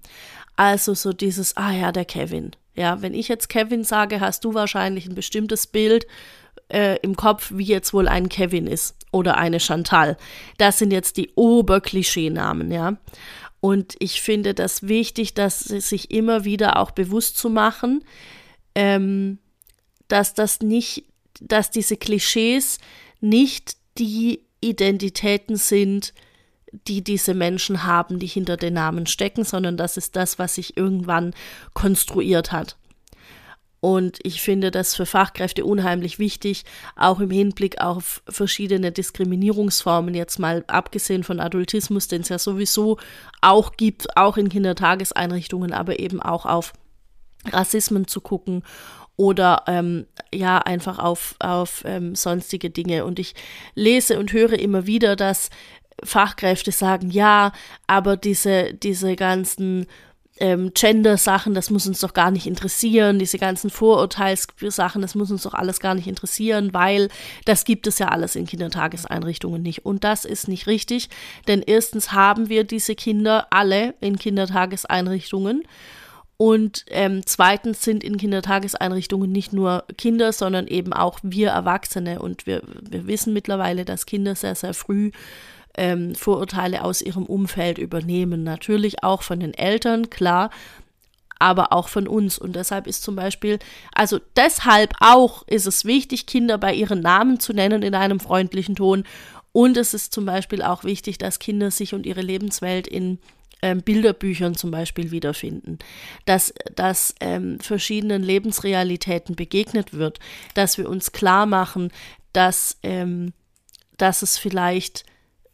Also 0.56 0.94
so 0.94 1.12
dieses, 1.12 1.56
ah 1.56 1.72
ja, 1.72 1.92
der 1.92 2.04
Kevin. 2.04 2.52
Ja, 2.74 3.00
wenn 3.00 3.14
ich 3.14 3.28
jetzt 3.28 3.48
Kevin 3.48 3.84
sage, 3.84 4.20
hast 4.20 4.44
du 4.44 4.54
wahrscheinlich 4.54 5.06
ein 5.06 5.14
bestimmtes 5.14 5.66
Bild 5.66 6.06
äh, 6.68 6.98
im 7.00 7.16
Kopf, 7.16 7.52
wie 7.54 7.64
jetzt 7.64 7.94
wohl 7.94 8.08
ein 8.08 8.28
Kevin 8.28 8.66
ist 8.66 8.96
oder 9.12 9.38
eine 9.38 9.60
Chantal. 9.60 10.16
Das 10.58 10.78
sind 10.78 10.92
jetzt 10.92 11.16
die 11.16 11.30
Oberklischeenamen, 11.34 12.70
ja. 12.70 12.96
Und 13.60 13.96
ich 13.98 14.20
finde 14.20 14.54
das 14.54 14.86
wichtig, 14.86 15.34
dass 15.34 15.60
sich 15.60 16.10
immer 16.10 16.44
wieder 16.44 16.78
auch 16.78 16.90
bewusst 16.90 17.38
zu 17.38 17.48
machen, 17.48 18.04
ähm, 18.74 19.38
dass 20.08 20.34
das 20.34 20.60
nicht, 20.60 21.04
dass 21.40 21.70
diese 21.70 21.96
Klischees 21.96 22.78
nicht 23.20 23.76
die 23.98 24.44
Identitäten 24.60 25.56
sind, 25.56 26.12
die 26.86 27.02
diese 27.02 27.34
Menschen 27.34 27.84
haben, 27.84 28.18
die 28.18 28.26
hinter 28.26 28.56
den 28.56 28.74
Namen 28.74 29.06
stecken, 29.06 29.44
sondern 29.44 29.76
das 29.76 29.96
ist 29.96 30.16
das, 30.16 30.38
was 30.38 30.56
sich 30.56 30.76
irgendwann 30.76 31.34
konstruiert 31.74 32.52
hat. 32.52 32.76
Und 33.80 34.18
ich 34.24 34.42
finde 34.42 34.70
das 34.70 34.96
für 34.96 35.06
Fachkräfte 35.06 35.64
unheimlich 35.64 36.18
wichtig, 36.18 36.64
auch 36.96 37.20
im 37.20 37.30
Hinblick 37.30 37.80
auf 37.80 38.22
verschiedene 38.28 38.90
Diskriminierungsformen, 38.90 40.14
jetzt 40.14 40.38
mal 40.38 40.64
abgesehen 40.66 41.24
von 41.24 41.40
Adultismus, 41.40 42.08
den 42.08 42.22
es 42.22 42.30
ja 42.30 42.38
sowieso 42.38 42.98
auch 43.42 43.76
gibt, 43.76 44.16
auch 44.16 44.38
in 44.38 44.48
Kindertageseinrichtungen, 44.48 45.72
aber 45.72 46.00
eben 46.00 46.20
auch 46.20 46.46
auf 46.46 46.72
Rassismen 47.52 48.08
zu 48.08 48.20
gucken 48.20 48.64
oder 49.16 49.64
ähm, 49.66 50.06
ja 50.32 50.58
einfach 50.58 50.98
auf, 50.98 51.34
auf 51.38 51.82
ähm, 51.86 52.14
sonstige 52.14 52.70
Dinge. 52.70 53.04
Und 53.04 53.18
ich 53.18 53.34
lese 53.74 54.18
und 54.18 54.32
höre 54.32 54.58
immer 54.58 54.86
wieder, 54.86 55.16
dass 55.16 55.50
Fachkräfte 56.02 56.72
sagen, 56.72 57.10
ja, 57.10 57.52
aber 57.86 58.16
diese, 58.16 58.74
diese 58.74 59.16
ganzen 59.16 59.86
ähm, 60.38 60.72
Gender-Sachen, 60.74 61.54
das 61.54 61.70
muss 61.70 61.86
uns 61.86 62.00
doch 62.00 62.12
gar 62.12 62.30
nicht 62.30 62.46
interessieren, 62.46 63.18
diese 63.18 63.38
ganzen 63.38 63.70
Vorurteilssachen, 63.70 65.00
das 65.00 65.14
muss 65.14 65.30
uns 65.30 65.42
doch 65.42 65.54
alles 65.54 65.80
gar 65.80 65.94
nicht 65.94 66.06
interessieren, 66.06 66.74
weil 66.74 67.08
das 67.44 67.64
gibt 67.64 67.86
es 67.86 67.98
ja 67.98 68.08
alles 68.08 68.36
in 68.36 68.46
Kindertageseinrichtungen 68.46 69.62
nicht. 69.62 69.86
Und 69.86 70.04
das 70.04 70.24
ist 70.24 70.48
nicht 70.48 70.66
richtig, 70.66 71.08
denn 71.48 71.62
erstens 71.62 72.12
haben 72.12 72.48
wir 72.48 72.64
diese 72.64 72.94
Kinder 72.94 73.46
alle 73.50 73.94
in 74.00 74.18
Kindertageseinrichtungen. 74.18 75.62
Und 76.38 76.84
ähm, 76.88 77.22
zweitens 77.24 77.82
sind 77.82 78.04
in 78.04 78.18
Kindertageseinrichtungen 78.18 79.32
nicht 79.32 79.52
nur 79.52 79.84
Kinder, 79.96 80.32
sondern 80.32 80.66
eben 80.66 80.92
auch 80.92 81.18
wir 81.22 81.50
Erwachsene. 81.50 82.20
Und 82.20 82.46
wir, 82.46 82.62
wir 82.82 83.06
wissen 83.06 83.32
mittlerweile, 83.32 83.84
dass 83.84 84.04
Kinder 84.04 84.34
sehr, 84.34 84.54
sehr 84.54 84.74
früh 84.74 85.12
ähm, 85.76 86.14
Vorurteile 86.14 86.84
aus 86.84 87.00
ihrem 87.00 87.24
Umfeld 87.24 87.78
übernehmen. 87.78 88.44
Natürlich 88.44 89.02
auch 89.02 89.22
von 89.22 89.40
den 89.40 89.54
Eltern, 89.54 90.10
klar, 90.10 90.50
aber 91.38 91.72
auch 91.72 91.88
von 91.88 92.06
uns. 92.06 92.38
Und 92.38 92.54
deshalb 92.54 92.86
ist 92.86 93.02
zum 93.02 93.16
Beispiel, 93.16 93.58
also 93.94 94.18
deshalb 94.36 94.92
auch 95.00 95.46
ist 95.46 95.66
es 95.66 95.86
wichtig, 95.86 96.26
Kinder 96.26 96.58
bei 96.58 96.74
ihren 96.74 97.00
Namen 97.00 97.40
zu 97.40 97.54
nennen 97.54 97.82
in 97.82 97.94
einem 97.94 98.20
freundlichen 98.20 98.76
Ton. 98.76 99.04
Und 99.52 99.78
es 99.78 99.94
ist 99.94 100.12
zum 100.12 100.26
Beispiel 100.26 100.60
auch 100.60 100.84
wichtig, 100.84 101.16
dass 101.16 101.38
Kinder 101.38 101.70
sich 101.70 101.94
und 101.94 102.04
ihre 102.04 102.20
Lebenswelt 102.20 102.86
in 102.86 103.18
ähm, 103.62 103.82
Bilderbüchern 103.82 104.54
zum 104.54 104.70
Beispiel 104.70 105.10
wiederfinden, 105.10 105.78
dass, 106.24 106.52
dass 106.74 107.14
ähm, 107.20 107.58
verschiedenen 107.60 108.22
Lebensrealitäten 108.22 109.34
begegnet 109.34 109.92
wird, 109.94 110.20
dass 110.54 110.78
wir 110.78 110.88
uns 110.88 111.12
klar 111.12 111.46
machen, 111.46 111.90
dass, 112.32 112.78
ähm, 112.82 113.32
dass 113.96 114.22
es 114.22 114.38
vielleicht 114.38 115.04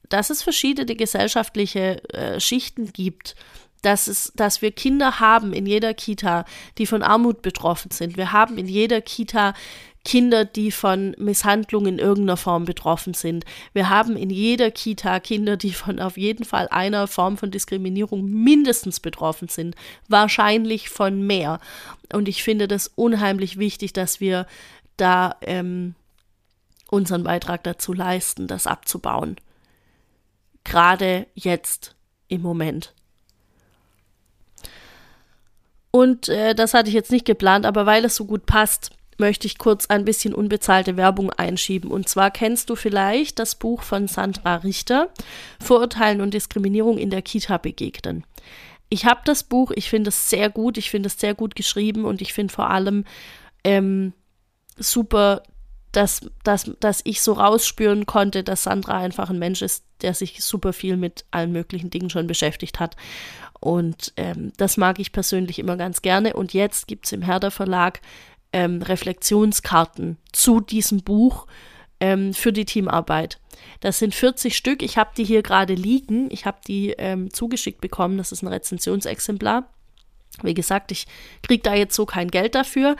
dass 0.08 0.28
es 0.28 0.42
verschiedene 0.42 0.94
gesellschaftliche 0.94 2.06
äh, 2.12 2.38
Schichten 2.38 2.92
gibt, 2.92 3.34
dass, 3.80 4.06
es, 4.06 4.32
dass 4.36 4.62
wir 4.62 4.70
Kinder 4.70 5.20
haben 5.20 5.52
in 5.52 5.66
jeder 5.66 5.94
Kita, 5.94 6.44
die 6.78 6.86
von 6.86 7.02
Armut 7.02 7.42
betroffen 7.42 7.90
sind. 7.90 8.16
Wir 8.16 8.30
haben 8.32 8.58
in 8.58 8.68
jeder 8.68 9.00
Kita 9.00 9.54
Kinder, 10.04 10.44
die 10.44 10.72
von 10.72 11.14
Misshandlung 11.18 11.86
in 11.86 11.98
irgendeiner 11.98 12.36
Form 12.36 12.64
betroffen 12.64 13.14
sind. 13.14 13.44
Wir 13.72 13.88
haben 13.88 14.16
in 14.16 14.30
jeder 14.30 14.70
Kita 14.70 15.20
Kinder, 15.20 15.56
die 15.56 15.72
von 15.72 16.00
auf 16.00 16.16
jeden 16.16 16.44
Fall 16.44 16.68
einer 16.68 17.06
Form 17.06 17.36
von 17.36 17.50
Diskriminierung 17.50 18.24
mindestens 18.24 18.98
betroffen 19.00 19.48
sind, 19.48 19.76
wahrscheinlich 20.08 20.88
von 20.88 21.26
mehr. 21.26 21.60
Und 22.12 22.28
ich 22.28 22.42
finde 22.42 22.66
das 22.66 22.88
unheimlich 22.88 23.58
wichtig, 23.58 23.92
dass 23.92 24.20
wir 24.20 24.46
da 24.96 25.36
ähm, 25.42 25.94
unseren 26.90 27.22
Beitrag 27.22 27.62
dazu 27.62 27.92
leisten, 27.92 28.48
das 28.48 28.66
abzubauen 28.66 29.36
gerade 30.64 31.26
jetzt 31.34 31.94
im 32.28 32.42
Moment. 32.42 32.94
Und 35.90 36.28
äh, 36.28 36.54
das 36.54 36.72
hatte 36.72 36.88
ich 36.88 36.94
jetzt 36.94 37.12
nicht 37.12 37.26
geplant, 37.26 37.66
aber 37.66 37.84
weil 37.84 38.04
es 38.04 38.16
so 38.16 38.24
gut 38.24 38.46
passt, 38.46 38.90
möchte 39.18 39.46
ich 39.46 39.58
kurz 39.58 39.86
ein 39.86 40.04
bisschen 40.04 40.34
unbezahlte 40.34 40.96
Werbung 40.96 41.30
einschieben. 41.30 41.90
Und 41.90 42.08
zwar 42.08 42.30
kennst 42.30 42.70
du 42.70 42.76
vielleicht 42.76 43.38
das 43.38 43.54
Buch 43.54 43.82
von 43.82 44.08
Sandra 44.08 44.56
Richter, 44.56 45.10
Vorurteilen 45.60 46.20
und 46.20 46.34
Diskriminierung 46.34 46.98
in 46.98 47.10
der 47.10 47.22
Kita 47.22 47.58
begegnen. 47.58 48.24
Ich 48.88 49.06
habe 49.06 49.20
das 49.24 49.44
Buch, 49.44 49.70
ich 49.74 49.88
finde 49.88 50.08
es 50.08 50.28
sehr 50.28 50.50
gut, 50.50 50.76
ich 50.76 50.90
finde 50.90 51.06
es 51.06 51.18
sehr 51.18 51.34
gut 51.34 51.54
geschrieben 51.54 52.04
und 52.04 52.20
ich 52.20 52.32
finde 52.32 52.52
vor 52.52 52.70
allem 52.70 53.04
ähm, 53.64 54.12
super 54.76 55.42
dass, 55.92 56.22
dass, 56.42 56.70
dass 56.80 57.02
ich 57.04 57.20
so 57.20 57.34
rausspüren 57.34 58.06
konnte, 58.06 58.42
dass 58.42 58.64
Sandra 58.64 58.98
einfach 58.98 59.28
ein 59.28 59.38
Mensch 59.38 59.60
ist, 59.60 59.84
der 60.00 60.14
sich 60.14 60.42
super 60.42 60.72
viel 60.72 60.96
mit 60.96 61.26
allen 61.30 61.52
möglichen 61.52 61.90
Dingen 61.90 62.10
schon 62.10 62.26
beschäftigt 62.26 62.80
hat. 62.80 62.96
Und 63.60 64.12
ähm, 64.16 64.52
das 64.56 64.76
mag 64.76 64.98
ich 64.98 65.12
persönlich 65.12 65.58
immer 65.58 65.76
ganz 65.76 66.02
gerne. 66.02 66.32
Und 66.32 66.54
jetzt 66.54 66.88
gibt 66.88 67.06
es 67.06 67.12
im 67.12 67.22
Herder 67.22 67.50
Verlag 67.50 68.00
ähm, 68.52 68.82
Reflexionskarten 68.82 70.18
zu 70.32 70.60
diesem 70.60 71.02
Buch 71.02 71.46
ähm, 72.00 72.34
für 72.34 72.52
die 72.52 72.64
Teamarbeit. 72.64 73.38
Das 73.80 73.98
sind 73.98 74.14
40 74.14 74.56
Stück. 74.56 74.82
Ich 74.82 74.98
habe 74.98 75.10
die 75.16 75.24
hier 75.24 75.42
gerade 75.42 75.74
liegen. 75.74 76.30
Ich 76.30 76.46
habe 76.46 76.58
die 76.66 76.90
ähm, 76.98 77.32
zugeschickt 77.32 77.80
bekommen. 77.80 78.18
Das 78.18 78.32
ist 78.32 78.42
ein 78.42 78.48
Rezensionsexemplar. 78.48 79.68
Wie 80.42 80.54
gesagt, 80.54 80.92
ich 80.92 81.06
kriege 81.42 81.62
da 81.62 81.74
jetzt 81.74 81.94
so 81.94 82.06
kein 82.06 82.28
Geld 82.28 82.54
dafür. 82.54 82.96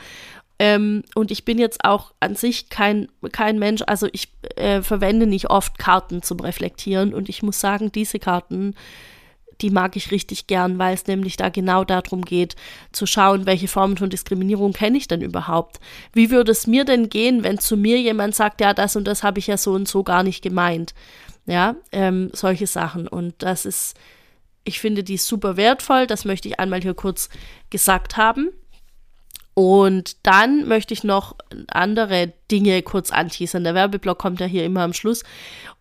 Ähm, 0.59 1.03
und 1.15 1.31
ich 1.31 1.45
bin 1.45 1.57
jetzt 1.57 1.83
auch 1.83 2.13
an 2.19 2.35
sich 2.35 2.69
kein, 2.69 3.09
kein 3.31 3.57
Mensch, 3.57 3.81
also 3.87 4.07
ich 4.11 4.29
äh, 4.55 4.81
verwende 4.81 5.25
nicht 5.25 5.49
oft 5.49 5.79
Karten 5.79 6.21
zum 6.21 6.39
Reflektieren 6.39 7.13
und 7.13 7.27
ich 7.27 7.41
muss 7.41 7.59
sagen, 7.59 7.91
diese 7.91 8.19
Karten, 8.19 8.75
die 9.61 9.69
mag 9.69 9.95
ich 9.95 10.11
richtig 10.11 10.47
gern, 10.47 10.79
weil 10.79 10.93
es 10.93 11.07
nämlich 11.07 11.37
da 11.37 11.49
genau 11.49 11.83
darum 11.83 12.23
geht, 12.23 12.55
zu 12.91 13.05
schauen, 13.05 13.45
welche 13.45 13.67
Formen 13.67 13.97
von 13.97 14.09
Diskriminierung 14.09 14.73
kenne 14.73 14.97
ich 14.97 15.07
denn 15.07 15.21
überhaupt? 15.21 15.79
Wie 16.13 16.31
würde 16.31 16.51
es 16.51 16.67
mir 16.67 16.85
denn 16.85 17.09
gehen, 17.09 17.43
wenn 17.43 17.59
zu 17.59 17.77
mir 17.77 17.99
jemand 17.99 18.35
sagt, 18.35 18.61
ja, 18.61 18.73
das 18.73 18.95
und 18.95 19.05
das 19.05 19.23
habe 19.23 19.39
ich 19.39 19.47
ja 19.47 19.57
so 19.57 19.73
und 19.73 19.87
so 19.87 20.03
gar 20.03 20.23
nicht 20.23 20.41
gemeint? 20.41 20.93
Ja, 21.45 21.75
ähm, 21.91 22.29
solche 22.33 22.67
Sachen. 22.67 23.07
Und 23.07 23.35
das 23.39 23.65
ist, 23.65 23.97
ich 24.63 24.79
finde 24.79 25.03
die 25.03 25.17
super 25.17 25.57
wertvoll, 25.57 26.07
das 26.07 26.25
möchte 26.25 26.47
ich 26.47 26.59
einmal 26.59 26.81
hier 26.81 26.93
kurz 26.93 27.29
gesagt 27.69 28.17
haben. 28.17 28.49
Und 29.55 30.25
dann 30.25 30.67
möchte 30.67 30.93
ich 30.93 31.03
noch 31.03 31.35
andere 31.67 32.33
Dinge 32.49 32.81
kurz 32.81 33.11
anteasern. 33.11 33.63
Der 33.63 33.75
Werbeblock 33.75 34.17
kommt 34.17 34.39
ja 34.39 34.47
hier 34.47 34.65
immer 34.65 34.81
am 34.81 34.93
Schluss. 34.93 35.23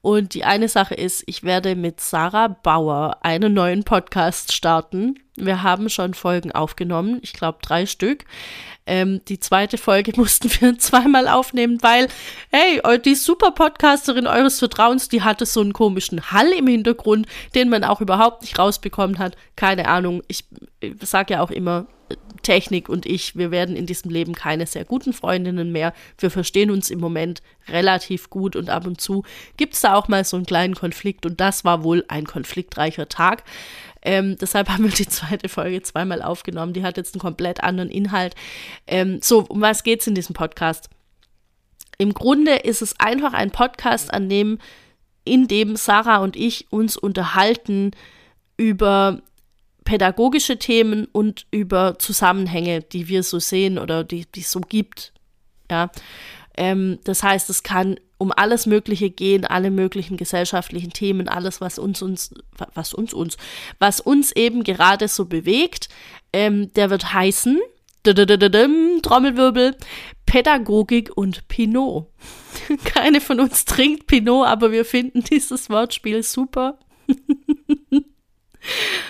Und 0.03 0.35
die 0.35 0.45
eine 0.45 0.69
Sache 0.69 0.95
ist, 0.95 1.23
ich 1.27 1.43
werde 1.43 1.75
mit 1.75 2.01
Sarah 2.01 2.49
Bauer 2.49 3.19
einen 3.23 3.55
neuen 3.55 3.85
Podcast 3.85 4.53
starten. 4.53 5.19
Wir 5.37 5.63
haben 5.63 5.89
schon 5.89 6.13
Folgen 6.13 6.53
aufgenommen, 6.53 7.21
ich 7.23 7.33
glaube 7.33 7.59
drei 7.63 7.87
Stück. 7.87 8.25
Ähm, 8.85 9.23
die 9.29 9.41
zweite 9.41 9.79
Folge 9.79 10.13
mussten 10.17 10.51
wir 10.61 10.79
zweimal 10.79 11.29
aufnehmen, 11.29 11.79
weil, 11.81 12.09
hey, 12.51 12.81
die 13.03 13.15
super 13.15 13.53
Podcasterin 13.53 14.27
eures 14.27 14.59
Vertrauens, 14.59 15.09
die 15.09 15.23
hatte 15.23 15.47
so 15.47 15.61
einen 15.61 15.73
komischen 15.73 16.33
Hall 16.33 16.49
im 16.49 16.67
Hintergrund, 16.67 17.27
den 17.55 17.71
man 17.71 17.85
auch 17.85 18.01
überhaupt 18.03 18.43
nicht 18.43 18.59
rausbekommen 18.59 19.19
hat. 19.19 19.37
Keine 19.57 19.89
Ahnung. 19.89 20.23
Ich, 20.29 20.45
ich 20.81 20.95
sage 21.03 21.35
ja 21.35 21.43
auch 21.43 21.51
immer, 21.51 21.87
Technik 22.43 22.89
und 22.89 23.07
ich, 23.07 23.37
wir 23.37 23.51
werden 23.51 23.77
in 23.77 23.87
diesem 23.87 24.11
Leben 24.11 24.35
keine 24.35 24.67
sehr 24.67 24.85
guten 24.85 25.13
Freundinnen 25.13 25.73
mehr. 25.73 25.93
Wir 26.19 26.31
verstehen 26.31 26.71
uns 26.71 26.91
im 26.91 27.01
Moment 27.01 27.43
relativ 27.69 28.31
gut 28.31 28.57
und 28.57 28.71
ab 28.71 28.87
und 28.87 29.01
zu 29.01 29.25
gibt 29.57 29.75
es 29.75 29.81
da 29.81 29.95
auch 29.95 30.09
mal 30.09 30.25
so 30.25 30.37
einen 30.37 30.47
kleinen 30.47 30.75
Konflikt 30.75 31.25
und 31.27 31.41
das 31.41 31.65
war 31.65 31.85
wohl 31.85 32.05
ein 32.09 32.27
konfliktreicher 32.27 33.09
Tag. 33.09 33.45
Ähm, 34.03 34.37
deshalb 34.41 34.69
haben 34.71 34.85
wir 34.85 34.91
die 34.91 35.09
zweite 35.09 35.49
Folge 35.49 35.83
zweimal 35.83 36.23
aufgenommen. 36.23 36.73
Die 36.73 36.83
hat 36.83 36.97
jetzt 36.97 37.15
einen 37.15 37.21
komplett 37.21 37.63
anderen 37.63 37.91
Inhalt. 37.91 38.35
Ähm, 38.87 39.21
so, 39.23 39.45
um 39.49 39.61
was 39.61 39.85
geht 39.85 40.01
es 40.01 40.07
in 40.07 40.15
diesem 40.15 40.35
Podcast? 40.35 40.91
Im 41.99 42.15
Grunde 42.15 42.57
ist 42.57 42.83
es 42.83 42.99
einfach 42.99 43.33
ein 43.33 43.51
Podcast, 43.51 44.13
an 44.13 44.29
dem, 44.29 44.59
in 45.25 45.47
dem 45.47 45.77
Sarah 45.77 46.19
und 46.19 46.37
ich 46.37 46.67
uns 46.71 46.97
unterhalten 46.97 47.93
über 48.57 49.23
pädagogische 49.85 50.59
Themen 50.59 51.07
und 51.13 51.47
über 51.51 51.99
Zusammenhänge, 51.99 52.83
die 52.83 53.09
wir 53.09 53.23
so 53.23 53.39
sehen 53.39 53.79
oder 53.79 54.05
die 54.05 54.27
es 54.37 54.51
so 54.51 54.61
gibt. 54.61 55.13
Ja. 55.71 55.91
Ähm, 56.57 56.99
das 57.05 57.23
heißt, 57.23 57.49
es 57.51 57.63
kann 57.63 57.99
um 58.19 58.31
alles 58.31 58.67
Mögliche 58.67 59.11
gehen, 59.11 59.45
alle 59.45 59.71
möglichen 59.71 60.17
gesellschaftlichen 60.17 60.93
Themen, 60.93 61.29
alles, 61.29 61.61
was 61.61 61.79
uns, 61.79 62.03
uns, 62.03 62.33
was 62.75 62.95
uns, 62.95 63.13
uns, 63.13 63.37
was 63.81 64.01
uns 64.01 64.31
eben 64.33 64.63
gerade 64.63 65.09
so 65.09 65.25
bewegt. 65.25 65.89
Ähm, 66.33 66.73
der 66.75 66.91
wird 66.91 67.13
heißen, 67.13 67.59
Trommelwirbel, 68.05 69.77
Pädagogik 70.27 71.11
und 71.17 71.49
Pinot. 71.49 72.07
Keine 72.85 73.21
von 73.21 73.41
uns 73.41 73.65
trinkt 73.65 74.07
Pinot, 74.07 74.47
aber 74.47 74.71
wir 74.71 74.85
finden 74.85 75.23
dieses 75.25 75.69
Wortspiel 75.71 76.23
super. 76.23 76.79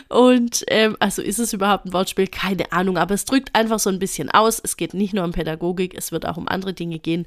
Und 0.08 0.64
ähm, 0.68 0.96
also 1.00 1.22
ist 1.22 1.38
es 1.38 1.52
überhaupt 1.52 1.86
ein 1.86 1.92
Wortspiel? 1.92 2.26
Keine 2.26 2.72
Ahnung, 2.72 2.96
aber 2.96 3.14
es 3.14 3.24
drückt 3.24 3.54
einfach 3.54 3.78
so 3.78 3.90
ein 3.90 3.98
bisschen 3.98 4.30
aus. 4.30 4.60
Es 4.62 4.76
geht 4.76 4.94
nicht 4.94 5.14
nur 5.14 5.24
um 5.24 5.32
Pädagogik, 5.32 5.94
es 5.96 6.12
wird 6.12 6.26
auch 6.26 6.36
um 6.36 6.48
andere 6.48 6.72
Dinge 6.72 6.98
gehen. 6.98 7.26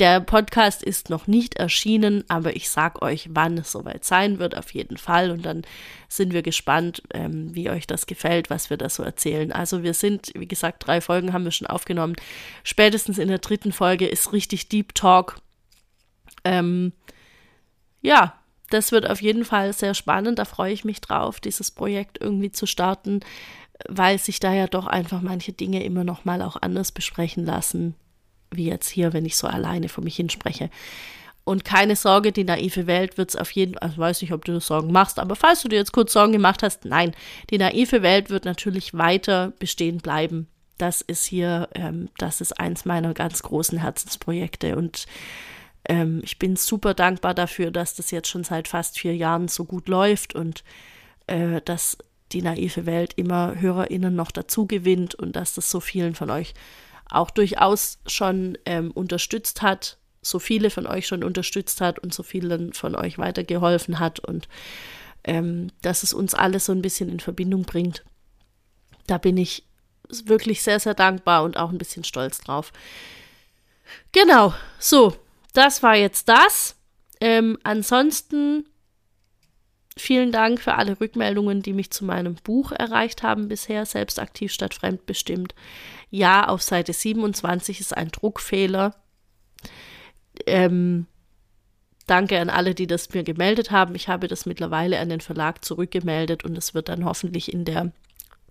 Der 0.00 0.20
Podcast 0.20 0.82
ist 0.82 1.10
noch 1.10 1.26
nicht 1.26 1.56
erschienen, 1.56 2.24
aber 2.28 2.56
ich 2.56 2.68
sag 2.68 3.02
euch, 3.02 3.28
wann 3.30 3.58
es 3.58 3.72
soweit 3.72 4.04
sein 4.04 4.38
wird, 4.38 4.56
auf 4.56 4.72
jeden 4.72 4.96
Fall. 4.96 5.30
Und 5.30 5.44
dann 5.44 5.62
sind 6.08 6.32
wir 6.32 6.42
gespannt, 6.42 7.02
ähm, 7.12 7.54
wie 7.54 7.70
euch 7.70 7.86
das 7.86 8.06
gefällt, 8.06 8.50
was 8.50 8.70
wir 8.70 8.76
da 8.76 8.88
so 8.88 9.02
erzählen. 9.02 9.52
Also 9.52 9.82
wir 9.82 9.94
sind, 9.94 10.32
wie 10.34 10.48
gesagt, 10.48 10.86
drei 10.86 11.00
Folgen 11.00 11.32
haben 11.32 11.44
wir 11.44 11.52
schon 11.52 11.66
aufgenommen. 11.66 12.14
Spätestens 12.62 13.18
in 13.18 13.28
der 13.28 13.38
dritten 13.38 13.72
Folge 13.72 14.06
ist 14.06 14.32
richtig 14.32 14.68
Deep 14.68 14.94
Talk. 14.94 15.36
Ähm, 16.44 16.92
ja, 18.02 18.34
das 18.74 18.92
wird 18.92 19.08
auf 19.08 19.22
jeden 19.22 19.44
Fall 19.44 19.72
sehr 19.72 19.94
spannend. 19.94 20.38
Da 20.38 20.44
freue 20.44 20.72
ich 20.72 20.84
mich 20.84 21.00
drauf, 21.00 21.40
dieses 21.40 21.70
Projekt 21.70 22.20
irgendwie 22.20 22.52
zu 22.52 22.66
starten, 22.66 23.20
weil 23.88 24.18
sich 24.18 24.40
da 24.40 24.52
ja 24.52 24.66
doch 24.66 24.86
einfach 24.86 25.22
manche 25.22 25.52
Dinge 25.52 25.82
immer 25.84 26.04
noch 26.04 26.24
mal 26.24 26.42
auch 26.42 26.56
anders 26.60 26.92
besprechen 26.92 27.44
lassen, 27.44 27.94
wie 28.50 28.66
jetzt 28.66 28.88
hier, 28.88 29.12
wenn 29.12 29.24
ich 29.24 29.36
so 29.36 29.46
alleine 29.46 29.88
vor 29.88 30.04
mich 30.04 30.16
hinspreche. 30.16 30.70
Und 31.44 31.64
keine 31.64 31.94
Sorge, 31.94 32.32
die 32.32 32.44
naive 32.44 32.86
Welt 32.86 33.18
wird 33.18 33.30
es 33.30 33.36
auf 33.36 33.50
jeden 33.50 33.74
Fall, 33.74 33.82
also 33.82 33.98
weiß 33.98 34.22
nicht, 34.22 34.32
ob 34.32 34.44
du 34.44 34.54
das 34.54 34.66
Sorgen 34.66 34.92
machst, 34.92 35.18
aber 35.18 35.36
falls 35.36 35.62
du 35.62 35.68
dir 35.68 35.76
jetzt 35.76 35.92
kurz 35.92 36.12
Sorgen 36.12 36.32
gemacht 36.32 36.62
hast, 36.62 36.86
nein, 36.86 37.14
die 37.50 37.58
naive 37.58 38.02
Welt 38.02 38.30
wird 38.30 38.46
natürlich 38.46 38.94
weiter 38.94 39.52
bestehen 39.58 39.98
bleiben. 39.98 40.48
Das 40.78 41.02
ist 41.02 41.24
hier, 41.24 41.68
ähm, 41.74 42.08
das 42.16 42.40
ist 42.40 42.58
eins 42.58 42.86
meiner 42.86 43.12
ganz 43.12 43.42
großen 43.42 43.78
Herzensprojekte 43.78 44.76
und 44.76 45.06
ähm, 45.88 46.20
ich 46.24 46.38
bin 46.38 46.56
super 46.56 46.94
dankbar 46.94 47.34
dafür, 47.34 47.70
dass 47.70 47.94
das 47.94 48.10
jetzt 48.10 48.28
schon 48.28 48.44
seit 48.44 48.68
fast 48.68 48.98
vier 48.98 49.14
Jahren 49.16 49.48
so 49.48 49.64
gut 49.64 49.88
läuft 49.88 50.34
und 50.34 50.64
äh, 51.26 51.60
dass 51.62 51.98
die 52.32 52.42
naive 52.42 52.86
Welt 52.86 53.14
immer 53.16 53.60
HörerInnen 53.60 54.14
noch 54.14 54.30
dazu 54.30 54.66
gewinnt 54.66 55.14
und 55.14 55.36
dass 55.36 55.54
das 55.54 55.70
so 55.70 55.80
vielen 55.80 56.14
von 56.14 56.30
euch 56.30 56.54
auch 57.10 57.30
durchaus 57.30 57.98
schon 58.06 58.58
ähm, 58.64 58.90
unterstützt 58.90 59.62
hat, 59.62 59.98
so 60.22 60.38
viele 60.38 60.70
von 60.70 60.86
euch 60.86 61.06
schon 61.06 61.22
unterstützt 61.22 61.80
hat 61.80 61.98
und 61.98 62.14
so 62.14 62.22
vielen 62.22 62.72
von 62.72 62.94
euch 62.94 63.18
weitergeholfen 63.18 63.98
hat 63.98 64.20
und 64.20 64.48
ähm, 65.22 65.70
dass 65.82 66.02
es 66.02 66.12
uns 66.12 66.34
alles 66.34 66.66
so 66.66 66.72
ein 66.72 66.82
bisschen 66.82 67.08
in 67.08 67.20
Verbindung 67.20 67.62
bringt. 67.62 68.04
Da 69.06 69.18
bin 69.18 69.36
ich 69.36 69.64
wirklich 70.24 70.62
sehr, 70.62 70.80
sehr 70.80 70.94
dankbar 70.94 71.44
und 71.44 71.56
auch 71.56 71.70
ein 71.70 71.78
bisschen 71.78 72.04
stolz 72.04 72.40
drauf. 72.40 72.72
Genau, 74.12 74.54
so, 74.78 75.14
das 75.54 75.82
war 75.82 75.96
jetzt 75.96 76.28
das. 76.28 76.76
Ähm, 77.20 77.56
ansonsten 77.62 78.66
vielen 79.96 80.32
Dank 80.32 80.60
für 80.60 80.74
alle 80.74 81.00
Rückmeldungen, 81.00 81.62
die 81.62 81.72
mich 81.72 81.90
zu 81.90 82.04
meinem 82.04 82.34
Buch 82.34 82.72
erreicht 82.72 83.22
haben 83.22 83.48
bisher, 83.48 83.86
Selbstaktiv 83.86 84.52
statt 84.52 84.74
fremdbestimmt. 84.74 85.54
Ja, 86.10 86.48
auf 86.48 86.62
Seite 86.62 86.92
27 86.92 87.80
ist 87.80 87.96
ein 87.96 88.10
Druckfehler. 88.10 88.94
Ähm, 90.46 91.06
danke 92.06 92.40
an 92.40 92.50
alle, 92.50 92.74
die 92.74 92.86
das 92.86 93.14
mir 93.14 93.22
gemeldet 93.22 93.70
haben. 93.70 93.94
Ich 93.94 94.08
habe 94.08 94.26
das 94.26 94.46
mittlerweile 94.46 94.98
an 94.98 95.08
den 95.08 95.20
Verlag 95.20 95.64
zurückgemeldet 95.64 96.44
und 96.44 96.58
es 96.58 96.74
wird 96.74 96.88
dann 96.88 97.04
hoffentlich 97.04 97.52
in 97.52 97.64
der 97.64 97.92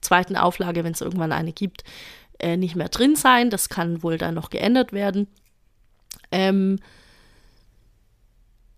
zweiten 0.02 0.36
Auflage, 0.36 0.84
wenn 0.84 0.94
es 0.94 1.02
irgendwann 1.02 1.32
eine 1.32 1.54
gibt, 1.54 1.84
äh, 2.39 2.58
nicht 2.58 2.76
mehr 2.76 2.89
drin 2.89 3.16
sein. 3.16 3.50
Das 3.50 3.70
kann 3.70 4.04
wohl 4.04 4.18
dann 4.18 4.36
noch 4.36 4.50
geändert 4.50 4.94
werden. 4.94 5.28
Ähm, 6.34 6.80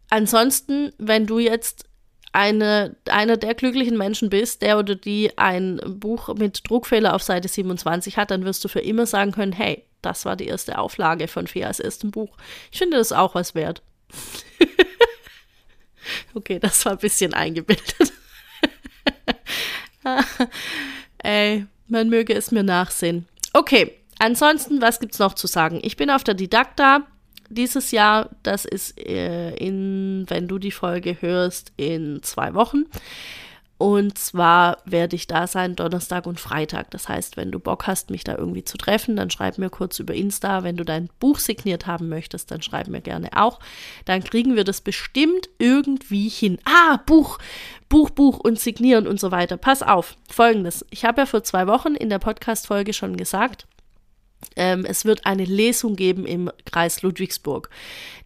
ansonsten, 0.10 0.92
wenn 0.98 1.26
du 1.26 1.40
jetzt 1.40 1.86
eine, 2.34 2.98
einer 3.10 3.38
der 3.38 3.56
glücklichen 3.56 3.98
Menschen 3.98 4.30
bist, 4.30 4.62
der 4.62 4.78
oder 4.78 4.96
die 4.96 5.38
ein 5.38 5.80
Buch 5.86 6.36
mit 6.36 6.70
Druckfehler 6.70 7.16
auf 7.16 7.24
Seite 7.24 7.48
27 7.48 8.18
hat, 8.18 8.30
dann 8.30 8.44
wirst 8.44 8.64
du 8.66 8.68
für 8.68 8.82
immer 8.82 9.06
sagen 9.06 9.32
können, 9.32 9.54
hey, 9.54 9.86
das 10.02 10.26
war 10.26 10.36
die 10.36 10.48
erste 10.48 10.78
Auflage 10.78 11.30
von 11.30 11.48
Fias 11.48 11.80
erstem 11.80 12.12
Buch. 12.12 12.36
Ich 12.72 12.78
finde 12.78 12.98
das 12.98 13.14
auch 13.14 13.36
was 13.36 13.56
wert. 13.56 13.82
okay, 16.36 16.60
das 16.60 16.84
war 16.86 16.92
ein 16.92 16.98
bisschen 16.98 17.34
eingebildet. 17.34 18.12
Ey, 21.20 21.66
man 21.88 22.10
möge 22.10 22.34
es 22.34 22.52
mir 22.52 22.64
nachsehen. 22.64 23.28
Okay, 23.54 23.96
ansonsten, 24.20 24.82
was 24.82 25.00
gibt's 25.00 25.20
noch 25.20 25.36
zu 25.36 25.48
sagen? 25.48 25.80
Ich 25.84 25.96
bin 25.96 26.10
auf 26.10 26.26
der 26.26 26.34
Didakta 26.34 27.08
dieses 27.50 27.92
Jahr. 27.92 28.30
Das 28.44 28.66
ist 28.66 29.00
äh, 29.00 29.56
in, 29.56 30.26
wenn 30.28 30.48
du 30.48 30.60
die 30.60 30.72
Folge 30.72 31.22
hörst, 31.22 31.72
in 31.78 32.22
zwei 32.24 32.54
Wochen. 32.54 32.86
Und 33.78 34.18
zwar 34.18 34.78
werde 34.86 35.18
ich 35.18 35.28
da 35.28 35.48
sein 35.48 35.76
Donnerstag 35.76 36.28
und 36.28 36.40
Freitag. 36.40 36.92
Das 36.92 37.10
heißt, 37.10 37.36
wenn 37.36 37.52
du 37.52 37.60
Bock 37.60 37.88
hast, 37.88 38.10
mich 38.10 38.24
da 38.24 38.38
irgendwie 38.38 38.64
zu 38.64 38.78
treffen, 38.78 39.18
dann 39.18 39.30
schreib 39.30 39.58
mir 39.58 39.70
kurz 39.70 40.00
über 40.00 40.14
Insta. 40.14 40.64
Wenn 40.64 40.78
du 40.78 40.86
dein 40.86 41.10
Buch 41.20 41.40
signiert 41.40 41.86
haben 41.86 42.08
möchtest, 42.08 42.52
dann 42.52 42.62
schreib 42.62 42.88
mir 42.88 43.02
gerne 43.02 43.32
auch. 43.36 43.60
Dann 44.06 44.24
kriegen 44.24 44.56
wir 44.56 44.64
das 44.64 44.80
bestimmt 44.80 45.50
irgendwie 45.60 46.30
hin. 46.30 46.58
Ah, 46.64 47.02
Buch, 47.06 47.38
Buch, 47.90 48.12
Buch 48.12 48.40
und 48.40 48.60
signieren 48.60 49.08
und 49.08 49.20
so 49.20 49.32
weiter. 49.32 49.58
Pass 49.58 49.84
auf. 49.84 50.16
Folgendes. 50.30 50.86
Ich 50.90 51.04
habe 51.04 51.22
ja 51.22 51.26
vor 51.26 51.44
zwei 51.44 51.68
Wochen 51.68 51.96
in 51.96 52.10
der 52.10 52.20
Podcast-Folge 52.20 52.94
schon 52.94 53.18
gesagt, 53.18 53.68
ähm, 54.56 54.86
es 54.86 55.06
wird 55.06 55.26
eine 55.26 55.46
Lesung 55.46 55.96
geben 55.96 56.26
im 56.26 56.52
Kreis 56.66 57.02
Ludwigsburg. 57.02 57.70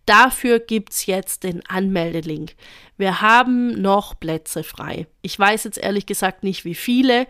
Dafür 0.05 0.59
gibt 0.59 0.93
es 0.93 1.05
jetzt 1.05 1.43
den 1.43 1.65
Anmeldelink. 1.67 2.55
Wir 2.97 3.21
haben 3.21 3.79
noch 3.81 4.19
Plätze 4.19 4.63
frei. 4.63 5.07
Ich 5.21 5.37
weiß 5.37 5.65
jetzt 5.65 5.77
ehrlich 5.77 6.05
gesagt 6.05 6.43
nicht, 6.43 6.65
wie 6.65 6.75
viele. 6.75 7.27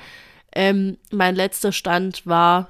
Ähm, 0.56 0.98
mein 1.12 1.36
letzter 1.36 1.72
Stand 1.72 2.26
war 2.26 2.70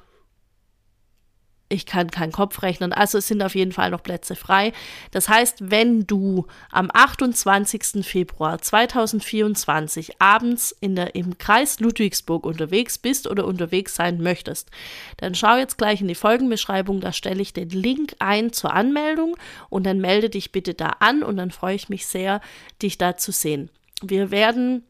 ich 1.69 1.85
kann 1.85 2.09
keinen 2.09 2.31
Kopf 2.31 2.63
rechnen. 2.63 2.91
Also 2.91 3.19
es 3.19 3.27
sind 3.27 3.41
auf 3.43 3.55
jeden 3.55 3.71
Fall 3.71 3.91
noch 3.91 4.03
Plätze 4.03 4.35
frei. 4.35 4.73
Das 5.11 5.29
heißt, 5.29 5.69
wenn 5.71 6.07
du 6.07 6.47
am 6.71 6.89
28. 6.91 8.03
Februar 8.05 8.59
2024 8.59 10.19
abends 10.19 10.75
in 10.79 10.95
der, 10.95 11.13
im 11.15 11.37
Kreis 11.37 11.79
Ludwigsburg 11.79 12.45
unterwegs 12.45 12.97
bist 12.97 13.27
oder 13.27 13.45
unterwegs 13.45 13.95
sein 13.95 14.21
möchtest, 14.21 14.71
dann 15.17 15.35
schau 15.35 15.57
jetzt 15.57 15.77
gleich 15.77 16.01
in 16.01 16.07
die 16.07 16.15
Folgenbeschreibung. 16.15 16.99
Da 17.01 17.13
stelle 17.13 17.41
ich 17.41 17.53
den 17.53 17.69
Link 17.69 18.15
ein 18.17 18.51
zur 18.51 18.73
Anmeldung 18.73 19.37
und 19.69 19.85
dann 19.85 19.99
melde 19.99 20.29
dich 20.29 20.51
bitte 20.51 20.73
da 20.73 20.95
an 20.99 21.21
und 21.21 21.37
dann 21.37 21.51
freue 21.51 21.75
ich 21.75 21.87
mich 21.87 22.07
sehr, 22.07 22.41
dich 22.81 22.97
da 22.97 23.15
zu 23.15 23.31
sehen. 23.31 23.69
Wir 24.01 24.31
werden 24.31 24.83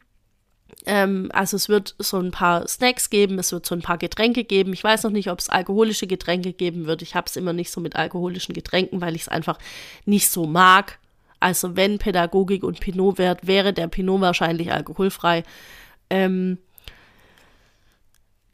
ähm, 0.86 1.30
also 1.34 1.56
es 1.56 1.70
wird 1.70 1.96
so 2.00 2.18
ein 2.18 2.32
paar 2.32 2.68
Snacks 2.68 3.10
geben, 3.10 3.40
es 3.40 3.52
wird 3.52 3.66
so 3.66 3.76
ein 3.76 3.82
paar 3.82 3.98
Getränke 3.98 4.44
geben. 4.44 4.74
Ich 4.74 4.84
weiß 4.84 5.04
noch 5.04 5.12
nicht, 5.12 5.30
ob 5.30 5.40
es 5.40 5.50
alkoholische 5.50 6.08
Getränke 6.08 6.54
geben 6.54 6.86
wird. 6.86 7.02
Ich 7.02 7.16
habe 7.16 7.28
es 7.28 7.36
immer 7.36 7.54
nicht 7.54 7.72
so 7.72 7.82
mit 7.82 7.96
alkoholischen 7.96 8.54
Getränken, 8.54 9.02
weil 9.02 9.16
ich 9.16 9.24
es 9.24 9.28
einfach 9.28 9.58
nicht 10.06 10.30
so 10.30 10.46
mag. 10.46 11.00
Also 11.40 11.76
wenn 11.76 12.00
Pädagogik 12.00 12.64
und 12.64 12.80
Pinot 12.80 13.18
wert, 13.18 13.48
wäre 13.48 13.74
der 13.74 13.88
Pinot 13.88 14.22
wahrscheinlich 14.22 14.72
alkoholfrei. 14.72 15.44
Ähm, 16.10 16.58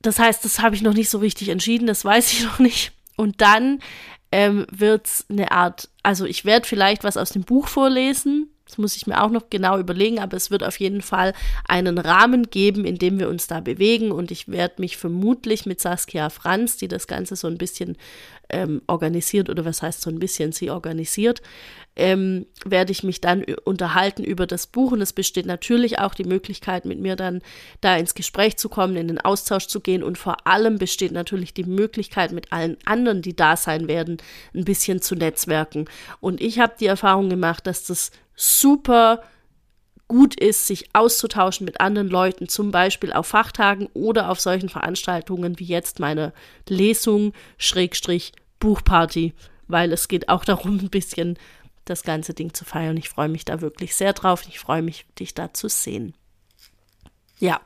das 0.01 0.19
heißt, 0.19 0.45
das 0.45 0.59
habe 0.59 0.75
ich 0.75 0.81
noch 0.81 0.93
nicht 0.93 1.09
so 1.09 1.17
richtig 1.17 1.49
entschieden, 1.49 1.87
das 1.87 2.05
weiß 2.05 2.31
ich 2.33 2.43
noch 2.45 2.59
nicht. 2.59 2.91
Und 3.17 3.41
dann 3.41 3.79
ähm, 4.31 4.67
wird 4.71 5.07
es 5.07 5.25
eine 5.29 5.51
Art, 5.51 5.89
also 6.03 6.25
ich 6.25 6.45
werde 6.45 6.67
vielleicht 6.67 7.03
was 7.03 7.17
aus 7.17 7.29
dem 7.29 7.43
Buch 7.43 7.67
vorlesen, 7.67 8.49
das 8.65 8.79
muss 8.79 8.95
ich 8.95 9.05
mir 9.05 9.23
auch 9.23 9.29
noch 9.29 9.49
genau 9.49 9.77
überlegen, 9.77 10.19
aber 10.19 10.35
es 10.35 10.49
wird 10.49 10.63
auf 10.63 10.79
jeden 10.79 11.01
Fall 11.01 11.33
einen 11.67 11.99
Rahmen 11.99 12.49
geben, 12.49 12.83
in 12.83 12.97
dem 12.97 13.19
wir 13.19 13.29
uns 13.29 13.45
da 13.45 13.59
bewegen. 13.59 14.11
Und 14.11 14.31
ich 14.31 14.47
werde 14.47 14.81
mich 14.81 14.97
vermutlich 14.97 15.67
mit 15.67 15.79
Saskia 15.79 16.29
Franz, 16.29 16.77
die 16.77 16.87
das 16.87 17.05
Ganze 17.05 17.35
so 17.35 17.47
ein 17.47 17.59
bisschen 17.59 17.95
ähm, 18.49 18.81
organisiert, 18.87 19.49
oder 19.49 19.65
was 19.65 19.83
heißt 19.83 20.01
so 20.01 20.09
ein 20.09 20.19
bisschen, 20.19 20.51
sie 20.51 20.71
organisiert, 20.71 21.41
ähm, 21.95 22.45
werde 22.65 22.91
ich 22.91 23.03
mich 23.03 23.21
dann 23.21 23.43
unterhalten 23.63 24.23
über 24.23 24.47
das 24.47 24.67
Buch. 24.67 24.91
Und 24.91 25.01
es 25.01 25.13
besteht 25.13 25.45
natürlich 25.45 25.99
auch 25.99 26.13
die 26.13 26.23
Möglichkeit, 26.23 26.85
mit 26.85 26.99
mir 26.99 27.15
dann 27.15 27.41
da 27.81 27.95
ins 27.95 28.15
Gespräch 28.15 28.57
zu 28.57 28.69
kommen, 28.69 28.95
in 28.95 29.07
den 29.07 29.19
Austausch 29.19 29.67
zu 29.67 29.79
gehen. 29.79 30.03
Und 30.03 30.17
vor 30.17 30.45
allem 30.47 30.77
besteht 30.77 31.11
natürlich 31.11 31.53
die 31.53 31.63
Möglichkeit, 31.63 32.31
mit 32.31 32.51
allen 32.51 32.77
anderen, 32.85 33.21
die 33.21 33.35
da 33.35 33.55
sein 33.55 33.87
werden, 33.87 34.17
ein 34.53 34.65
bisschen 34.65 35.01
zu 35.01 35.15
netzwerken. 35.15 35.85
Und 36.19 36.41
ich 36.41 36.59
habe 36.59 36.73
die 36.79 36.87
Erfahrung 36.87 37.29
gemacht, 37.29 37.65
dass 37.67 37.85
das 37.85 38.11
super 38.35 39.21
gut 40.07 40.39
ist, 40.39 40.67
sich 40.67 40.89
auszutauschen 40.93 41.65
mit 41.65 41.79
anderen 41.81 42.09
Leuten, 42.09 42.47
zum 42.47 42.71
Beispiel 42.71 43.11
auf 43.11 43.27
Fachtagen 43.27 43.87
oder 43.93 44.29
auf 44.29 44.39
solchen 44.39 44.69
Veranstaltungen 44.69 45.57
wie 45.59 45.65
jetzt 45.65 45.99
meine 45.99 46.33
Lesung, 46.69 47.33
Schrägstrich, 47.57 48.33
Buchparty, 48.59 49.33
weil 49.67 49.91
es 49.91 50.07
geht 50.07 50.29
auch 50.29 50.45
darum, 50.45 50.77
ein 50.77 50.89
bisschen 50.89 51.39
das 51.85 52.03
ganze 52.03 52.33
Ding 52.33 52.53
zu 52.53 52.65
feiern. 52.65 52.97
Ich 52.97 53.09
freue 53.09 53.29
mich 53.29 53.45
da 53.45 53.61
wirklich 53.61 53.95
sehr 53.95 54.13
drauf. 54.13 54.43
Ich 54.47 54.59
freue 54.59 54.81
mich, 54.81 55.05
dich 55.17 55.33
da 55.33 55.53
zu 55.53 55.69
sehen. 55.69 56.13
Ja, 57.37 57.59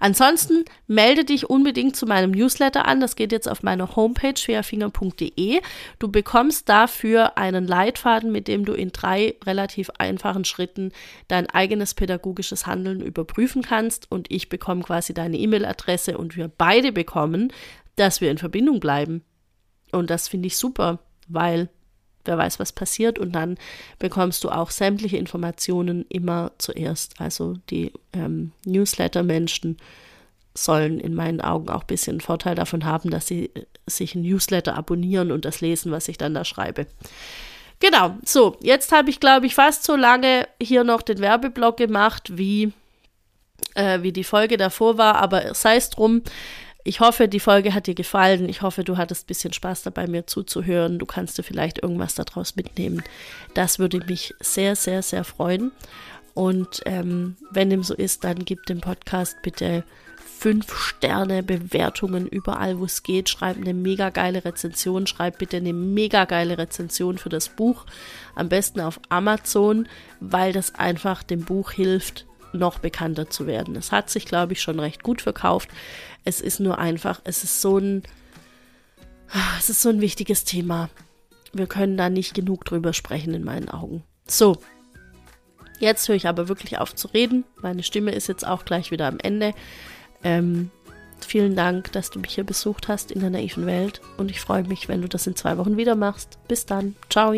ansonsten 0.00 0.66
melde 0.86 1.24
dich 1.24 1.48
unbedingt 1.48 1.96
zu 1.96 2.04
meinem 2.04 2.32
Newsletter 2.32 2.86
an. 2.86 3.00
Das 3.00 3.16
geht 3.16 3.32
jetzt 3.32 3.48
auf 3.48 3.62
meiner 3.62 3.96
Homepage 3.96 4.36
schwerfinger.de. 4.36 5.62
Du 5.98 6.08
bekommst 6.08 6.68
dafür 6.68 7.38
einen 7.38 7.66
Leitfaden, 7.66 8.30
mit 8.30 8.48
dem 8.48 8.66
du 8.66 8.74
in 8.74 8.92
drei 8.92 9.36
relativ 9.46 9.88
einfachen 9.96 10.44
Schritten 10.44 10.92
dein 11.28 11.48
eigenes 11.48 11.94
pädagogisches 11.94 12.66
Handeln 12.66 13.00
überprüfen 13.00 13.62
kannst. 13.62 14.10
Und 14.12 14.30
ich 14.30 14.50
bekomme 14.50 14.82
quasi 14.82 15.14
deine 15.14 15.38
E-Mail-Adresse 15.38 16.18
und 16.18 16.36
wir 16.36 16.48
beide 16.48 16.92
bekommen, 16.92 17.50
dass 17.96 18.20
wir 18.20 18.30
in 18.30 18.38
Verbindung 18.38 18.78
bleiben. 18.78 19.22
Und 19.90 20.10
das 20.10 20.28
finde 20.28 20.48
ich 20.48 20.58
super, 20.58 20.98
weil 21.28 21.70
wer 22.24 22.38
weiß, 22.38 22.58
was 22.58 22.72
passiert. 22.72 23.18
Und 23.18 23.32
dann 23.32 23.56
bekommst 23.98 24.44
du 24.44 24.50
auch 24.50 24.70
sämtliche 24.70 25.16
Informationen 25.16 26.04
immer 26.08 26.52
zuerst. 26.58 27.20
Also 27.20 27.54
die 27.70 27.92
ähm, 28.12 28.52
Newsletter-Menschen 28.64 29.78
sollen 30.54 31.00
in 31.00 31.14
meinen 31.14 31.40
Augen 31.40 31.68
auch 31.68 31.82
ein 31.82 31.86
bisschen 31.88 32.20
Vorteil 32.20 32.54
davon 32.54 32.84
haben, 32.84 33.10
dass 33.10 33.26
sie 33.26 33.46
äh, 33.54 33.64
sich 33.86 34.14
ein 34.14 34.22
Newsletter 34.22 34.76
abonnieren 34.76 35.32
und 35.32 35.44
das 35.44 35.60
lesen, 35.60 35.92
was 35.92 36.08
ich 36.08 36.16
dann 36.16 36.34
da 36.34 36.44
schreibe. 36.44 36.86
Genau, 37.80 38.16
so, 38.24 38.56
jetzt 38.60 38.92
habe 38.92 39.10
ich, 39.10 39.20
glaube 39.20 39.46
ich, 39.46 39.54
fast 39.54 39.84
so 39.84 39.96
lange 39.96 40.48
hier 40.62 40.84
noch 40.84 41.02
den 41.02 41.18
Werbeblock 41.18 41.76
gemacht, 41.76 42.38
wie, 42.38 42.72
äh, 43.74 44.00
wie 44.02 44.12
die 44.12 44.24
Folge 44.24 44.56
davor 44.56 44.96
war, 44.96 45.16
aber 45.16 45.54
sei 45.54 45.76
es 45.76 45.90
drum. 45.90 46.22
Ich 46.86 47.00
hoffe, 47.00 47.28
die 47.28 47.40
Folge 47.40 47.72
hat 47.72 47.86
dir 47.86 47.94
gefallen. 47.94 48.46
Ich 48.46 48.60
hoffe, 48.60 48.84
du 48.84 48.98
hattest 48.98 49.24
ein 49.24 49.28
bisschen 49.28 49.54
Spaß 49.54 49.84
dabei, 49.84 50.06
mir 50.06 50.26
zuzuhören. 50.26 50.98
Du 50.98 51.06
kannst 51.06 51.38
dir 51.38 51.42
vielleicht 51.42 51.82
irgendwas 51.82 52.14
daraus 52.14 52.56
mitnehmen. 52.56 53.02
Das 53.54 53.78
würde 53.78 54.04
mich 54.06 54.34
sehr, 54.38 54.76
sehr, 54.76 55.00
sehr 55.00 55.24
freuen. 55.24 55.72
Und 56.34 56.82
ähm, 56.84 57.36
wenn 57.50 57.70
dem 57.70 57.82
so 57.82 57.94
ist, 57.94 58.24
dann 58.24 58.44
gib 58.44 58.66
dem 58.66 58.82
Podcast 58.82 59.36
bitte 59.42 59.82
fünf 60.44 60.76
Sterne 60.76 61.42
Bewertungen 61.42 62.26
überall, 62.26 62.78
wo 62.78 62.84
es 62.84 63.02
geht. 63.02 63.30
Schreib 63.30 63.56
eine 63.56 63.72
mega 63.72 64.10
geile 64.10 64.44
Rezension. 64.44 65.06
Schreib 65.06 65.38
bitte 65.38 65.56
eine 65.56 65.72
mega 65.72 66.26
geile 66.26 66.58
Rezension 66.58 67.16
für 67.16 67.30
das 67.30 67.48
Buch. 67.48 67.86
Am 68.34 68.50
besten 68.50 68.80
auf 68.80 69.00
Amazon, 69.08 69.88
weil 70.20 70.52
das 70.52 70.74
einfach 70.74 71.22
dem 71.22 71.46
Buch 71.46 71.70
hilft, 71.70 72.26
noch 72.54 72.78
bekannter 72.78 73.28
zu 73.28 73.46
werden. 73.46 73.76
Es 73.76 73.92
hat 73.92 74.10
sich, 74.10 74.24
glaube 74.24 74.52
ich, 74.54 74.62
schon 74.62 74.80
recht 74.80 75.02
gut 75.02 75.22
verkauft. 75.22 75.68
Es 76.24 76.40
ist 76.40 76.60
nur 76.60 76.78
einfach, 76.78 77.20
es 77.24 77.44
ist 77.44 77.60
so 77.60 77.78
ein, 77.78 78.02
es 79.58 79.68
ist 79.68 79.82
so 79.82 79.88
ein 79.88 80.00
wichtiges 80.00 80.44
Thema. 80.44 80.88
Wir 81.52 81.66
können 81.66 81.96
da 81.96 82.08
nicht 82.08 82.34
genug 82.34 82.64
drüber 82.64 82.92
sprechen 82.92 83.34
in 83.34 83.44
meinen 83.44 83.68
Augen. 83.68 84.02
So. 84.26 84.58
Jetzt 85.80 86.08
höre 86.08 86.16
ich 86.16 86.28
aber 86.28 86.48
wirklich 86.48 86.78
auf 86.78 86.94
zu 86.94 87.08
reden. 87.08 87.44
Meine 87.60 87.82
Stimme 87.82 88.12
ist 88.12 88.28
jetzt 88.28 88.46
auch 88.46 88.64
gleich 88.64 88.90
wieder 88.90 89.06
am 89.06 89.18
Ende. 89.18 89.52
Ähm, 90.22 90.70
vielen 91.20 91.56
Dank, 91.56 91.92
dass 91.92 92.10
du 92.10 92.20
mich 92.20 92.34
hier 92.34 92.44
besucht 92.44 92.88
hast 92.88 93.10
in 93.10 93.20
der 93.20 93.30
naiven 93.30 93.66
Welt 93.66 94.00
und 94.16 94.30
ich 94.30 94.40
freue 94.40 94.64
mich, 94.64 94.88
wenn 94.88 95.02
du 95.02 95.08
das 95.08 95.26
in 95.26 95.36
zwei 95.36 95.58
Wochen 95.58 95.76
wieder 95.76 95.96
machst. 95.96 96.38
Bis 96.48 96.64
dann. 96.64 96.94
Ciao. 97.10 97.34